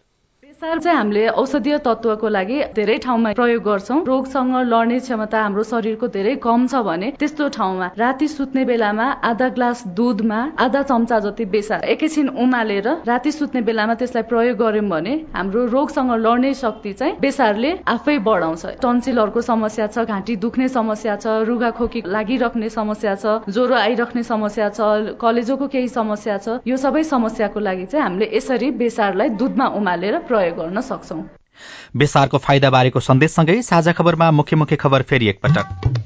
बेसार 0.61 0.79
चाहिँ 0.79 0.97
हामीले 0.97 1.27
औषधीय 1.41 1.77
तत्वको 1.85 2.29
लागि 2.29 2.57
धेरै 2.77 2.97
ठाउँमा 3.01 3.33
प्रयोग 3.33 3.63
गर्छौँ। 3.65 4.05
रोगसँग 4.05 4.55
लड्ने 4.69 4.99
क्षमता 5.01 5.41
हाम्रो 5.41 5.63
शरीरको 5.65 6.07
धेरै 6.13 6.35
कम 6.37 6.67
छ 6.69 6.85
भने 6.85 7.11
त्यस्तो 7.17 7.49
ठाउँमा 7.57 7.87
राति 7.97 8.29
सुत्ने 8.29 8.65
बेलामा 8.69 9.07
आधा 9.25 9.49
ग्लास 9.57 9.87
दुधमा 9.97 10.41
आधा 10.61 10.83
चम्चा 10.85 11.19
जति 11.25 11.45
बेसार 11.49 11.85
एकैछिन 11.89 12.29
उमालेर 12.37 12.89
राति 13.09 13.33
सुत्ने 13.33 13.61
बेलामा 13.65 13.95
त्यसलाई 13.97 14.23
प्रयोग 14.29 14.59
गर्यौँ 14.61 14.85
भने 14.85 15.15
हाम्रो 15.33 15.65
रोगसँग 15.73 16.13
लड्ने 16.21 16.53
शक्ति 16.55 16.93
चाहिँ 16.93 17.17
बेसारले 17.21 17.71
आफै 17.89 18.19
बढाउँछ। 18.21 18.67
टन्सिलहरूको 18.85 19.41
समस्या 19.41 19.87
छ 19.87 20.05
घाँटी 20.05 20.37
दुख्ने 20.45 20.69
समस्या 20.69 21.17
छ 21.17 21.41
रुगा 21.49 21.71
खोकी 21.81 22.03
लागिरहने 22.07 22.69
समस्या 22.69 23.15
छ 23.17 23.49
ज्वरो 23.49 23.81
आइरहने 23.81 24.23
समस्या 24.29 24.69
छ 24.77 25.17
कलेजोको 25.17 25.69
केही 25.73 25.89
समस्या 25.89 26.39
छ। 26.39 26.61
यो 26.69 26.77
सबै 26.77 27.03
समस्याको 27.17 27.61
लागि 27.61 27.87
चाहिँ 27.87 28.05
हामीले 28.05 28.31
यसरी 28.37 28.71
बेसारलाई 28.77 29.29
दुधमा 29.41 29.67
उमालेर 29.81 30.19
प्रयोग 30.29 30.49
गर्न 30.53 30.81
सक्छौ। 30.81 31.23
बेसारको 31.97 32.39
फाइदा 32.39 32.71
बारेको 32.71 33.01
सन्देशसँगै 33.01 33.61
साझा 33.63 33.93
खबरमा 33.93 34.31
मुख्य 34.31 34.57
मुख्य 34.57 34.77
खबर 34.77 35.03
फेरि 35.03 35.29
एकपटक। 35.29 35.99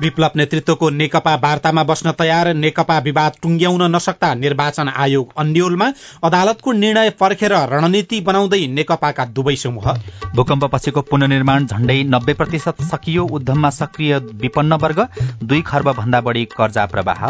विप्लव 0.00 0.30
नेतृत्वको 0.36 0.88
नेकपा 0.90 1.34
वार्तामा 1.34 1.82
बस्न 1.84 2.12
तयार 2.12 2.52
नेकपा 2.54 2.98
विवाद 2.98 3.32
टुंग्याउन 3.42 3.82
नसक्दा 3.90 4.32
निर्वाचन 4.34 4.88
आयोग 4.88 5.32
अन्यलमा 5.38 5.86
अदालतको 6.24 6.72
निर्णय 6.72 7.10
पर्खेर 7.10 7.52
रणनीति 7.72 8.20
बनाउँदै 8.20 8.66
नेकपाका 8.68 9.24
दुवै 9.34 9.56
समूह। 9.56 9.92
भूकम्पपछिको 10.34 11.00
पुननिर्माण 11.02 11.66
झण्डै 11.66 12.02
नब्बे 12.04 12.34
प्रतिशत 12.34 12.82
सकियो 12.82 13.26
उद्यममा 13.30 13.70
सक्रिय 13.70 14.18
विपन्न 14.42 14.72
वर्ग 14.82 15.06
दुई 15.42 15.60
खर्ब 15.62 15.92
भन्दा 15.92 16.20
बढ़ी 16.20 16.44
कर्जा 16.56 16.86
प्रवाह। 16.86 17.26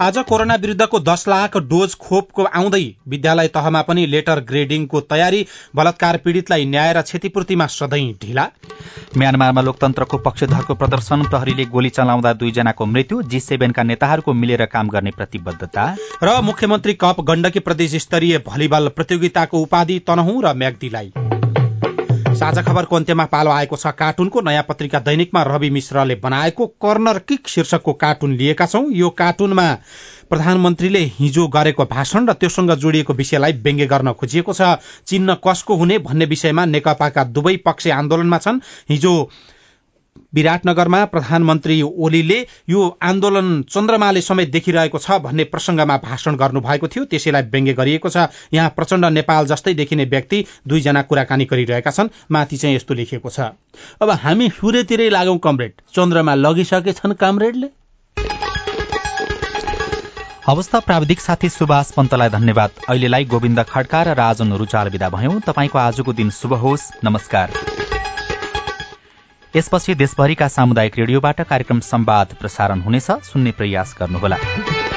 आज 0.00 0.18
कोरोना 0.28 0.54
विरूद्धको 0.54 0.98
दश 1.00 1.24
लाख 1.28 1.56
डोज 1.70 1.94
खोपको 2.00 2.44
आउँदै 2.44 2.84
विद्यालय 3.08 3.48
तहमा 3.48 3.82
पनि 3.82 4.06
लेटर 4.06 4.40
ग्रेडिङको 4.44 5.00
तयारी 5.10 5.46
बलात्कार 5.76 6.16
पीड़ितलाई 6.24 6.64
न्याय 6.66 6.92
र 6.92 7.02
क्षतिपूर्तिमा 7.02 7.66
सधैँ 7.70 8.12
ढिला। 8.22 8.48
म्यानमारमा 9.16 9.60
लोकतन्त्रको 9.60 10.18
पक्षधरको 10.18 10.74
प्रदर्शन 10.74 11.22
प्रहरीले 11.24 11.64
गोली 11.66 11.90
चलाउँदा 11.90 12.32
दुईजनाको 12.32 12.86
मृत्यु 12.86 13.22
जी 13.22 13.40
सेभेनका 13.40 13.82
नेताहरूको 13.82 14.32
मिलेर 14.32 14.64
काम 14.66 14.88
गर्ने 14.88 15.10
प्रतिबद्धता। 15.10 15.84
र 16.22 16.40
मुख्यमन्त्री 16.42 16.94
कप 16.94 17.20
गण्डकी 17.20 17.60
प्रदेश 17.60 17.96
स्तरीय 18.02 18.38
भलिबल 18.46 18.88
प्रतियोगिताको 18.96 19.60
उपाधि 19.60 19.98
तनहु 20.06 20.40
र 20.40 20.54
म्याग्दीलाई। 20.54 21.29
साझा 22.30 22.62
खबरको 22.62 22.96
अन्त्यमा 22.96 23.24
पालो 23.24 23.50
आएको 23.50 23.76
छ 23.76 23.86
कार्टुनको 23.98 24.40
नयाँ 24.40 24.62
पत्रिका 24.68 24.98
दैनिकमा 25.00 25.42
रवि 25.42 25.70
मिश्रले 25.70 26.14
बनाएको 26.14 26.66
कर्नर 26.66 27.18
किक 27.18 27.48
शीर्षकको 27.48 27.92
कार्टुन 27.92 28.32
लिएका 28.36 28.66
छौं। 28.66 28.84
यो 28.92 29.10
कार्टुनमा 29.10 29.66
प्रधानमन्त्रीले 30.30 30.98
हिजो 31.18 31.46
गरेको 31.48 31.84
भाषण 31.84 32.28
र 32.28 32.32
त्योसँग 32.32 32.74
जोडिएको 32.76 33.12
विषयलाई 33.12 33.52
व्यङ्ग्य 33.60 33.86
गर्न 33.86 34.12
खोजिएको 34.12 34.52
छ। 34.52 34.78
चिन्ह 35.06 35.34
कसको 35.46 35.74
हुने 35.76 35.98
भन्ने 35.98 36.24
विषयमा 36.24 36.64
नेकपाका 36.66 37.24
दुवै 37.24 37.56
पक्ष 37.66 37.86
आन्दोलनमा 37.90 38.38
छन्। 38.38 38.60
हिजो 38.88 39.14
विराटनगरमा 40.34 41.04
प्रधानमन्त्री 41.04 41.82
ओलीले 41.82 42.46
यो 42.68 42.98
आन्दोलन 43.02 43.62
चन्द्रमाले 43.62 44.20
समेत 44.20 44.50
देखिरहेको 44.50 44.98
छ 44.98 45.10
भन्ने 45.10 45.44
प्रसंगमा 45.44 45.96
भाषण 45.96 46.36
गर्नुभएको 46.36 46.88
थियो। 46.88 47.04
त्यसैलाई 47.04 47.42
व्यङ्ग्य 47.42 47.72
गरिएको 47.72 48.08
छ। 48.08 48.28
यहाँ 48.52 48.70
प्रचण्ड 48.70 49.04
नेपाल 49.04 49.46
जस्तै 49.46 49.74
देखिने 49.74 50.04
व्यक्ति 50.04 50.44
दुईजना 50.68 51.02
कुराकानी 51.02 51.44
गरिरहेका 51.44 51.90
छन्। 51.90 52.08
माथि 52.30 52.56
चाहिँ 52.56 52.76
यस्तो 52.76 52.94
लेखिएको 52.94 53.30
छ। 53.30 53.40
अब 54.02 54.10
हामी 54.10 54.48
सूर्यतिरै 54.50 55.08
लागौं 55.10 55.38
कमरेड। 55.38 55.72
चन्द्रमा 55.94 56.34
लगिसकेछन् 56.34 57.14
कामरेडले। 57.14 57.68
अवस्था 60.48 60.78
प्राविधिक 60.80 61.20
साथी 61.20 61.48
सुभाष 61.48 61.90
पन्तलाई 61.92 62.28
धन्यवाद। 62.28 62.70
अहिलेलाई 62.88 63.24
गोविन्द 63.24 63.62
खड्का 63.62 64.02
र 64.02 64.14
राजन 64.14 64.52
रुचाल 64.52 64.88
विदा 64.88 65.08
भयौं। 65.08 65.40
तपाईँको 65.40 65.78
आजको 65.78 66.12
दिन 66.12 66.30
शुभ 66.30 66.54
होस्। 66.54 66.90
नमस्कार। 67.04 67.99
यसपछि 69.56 69.94
देशभरिका 69.94 70.48
सामुदायिक 70.48 70.98
रेडियोबाट 70.98 71.40
कार्यक्रम 71.40 71.80
संवाद 71.80 72.34
प्रसारण 72.40 72.80
हुनेछ। 72.80 73.10
सुन्ने 73.24 73.52
प्रयास 73.52 73.96
गर्नुहोला। 74.00 74.89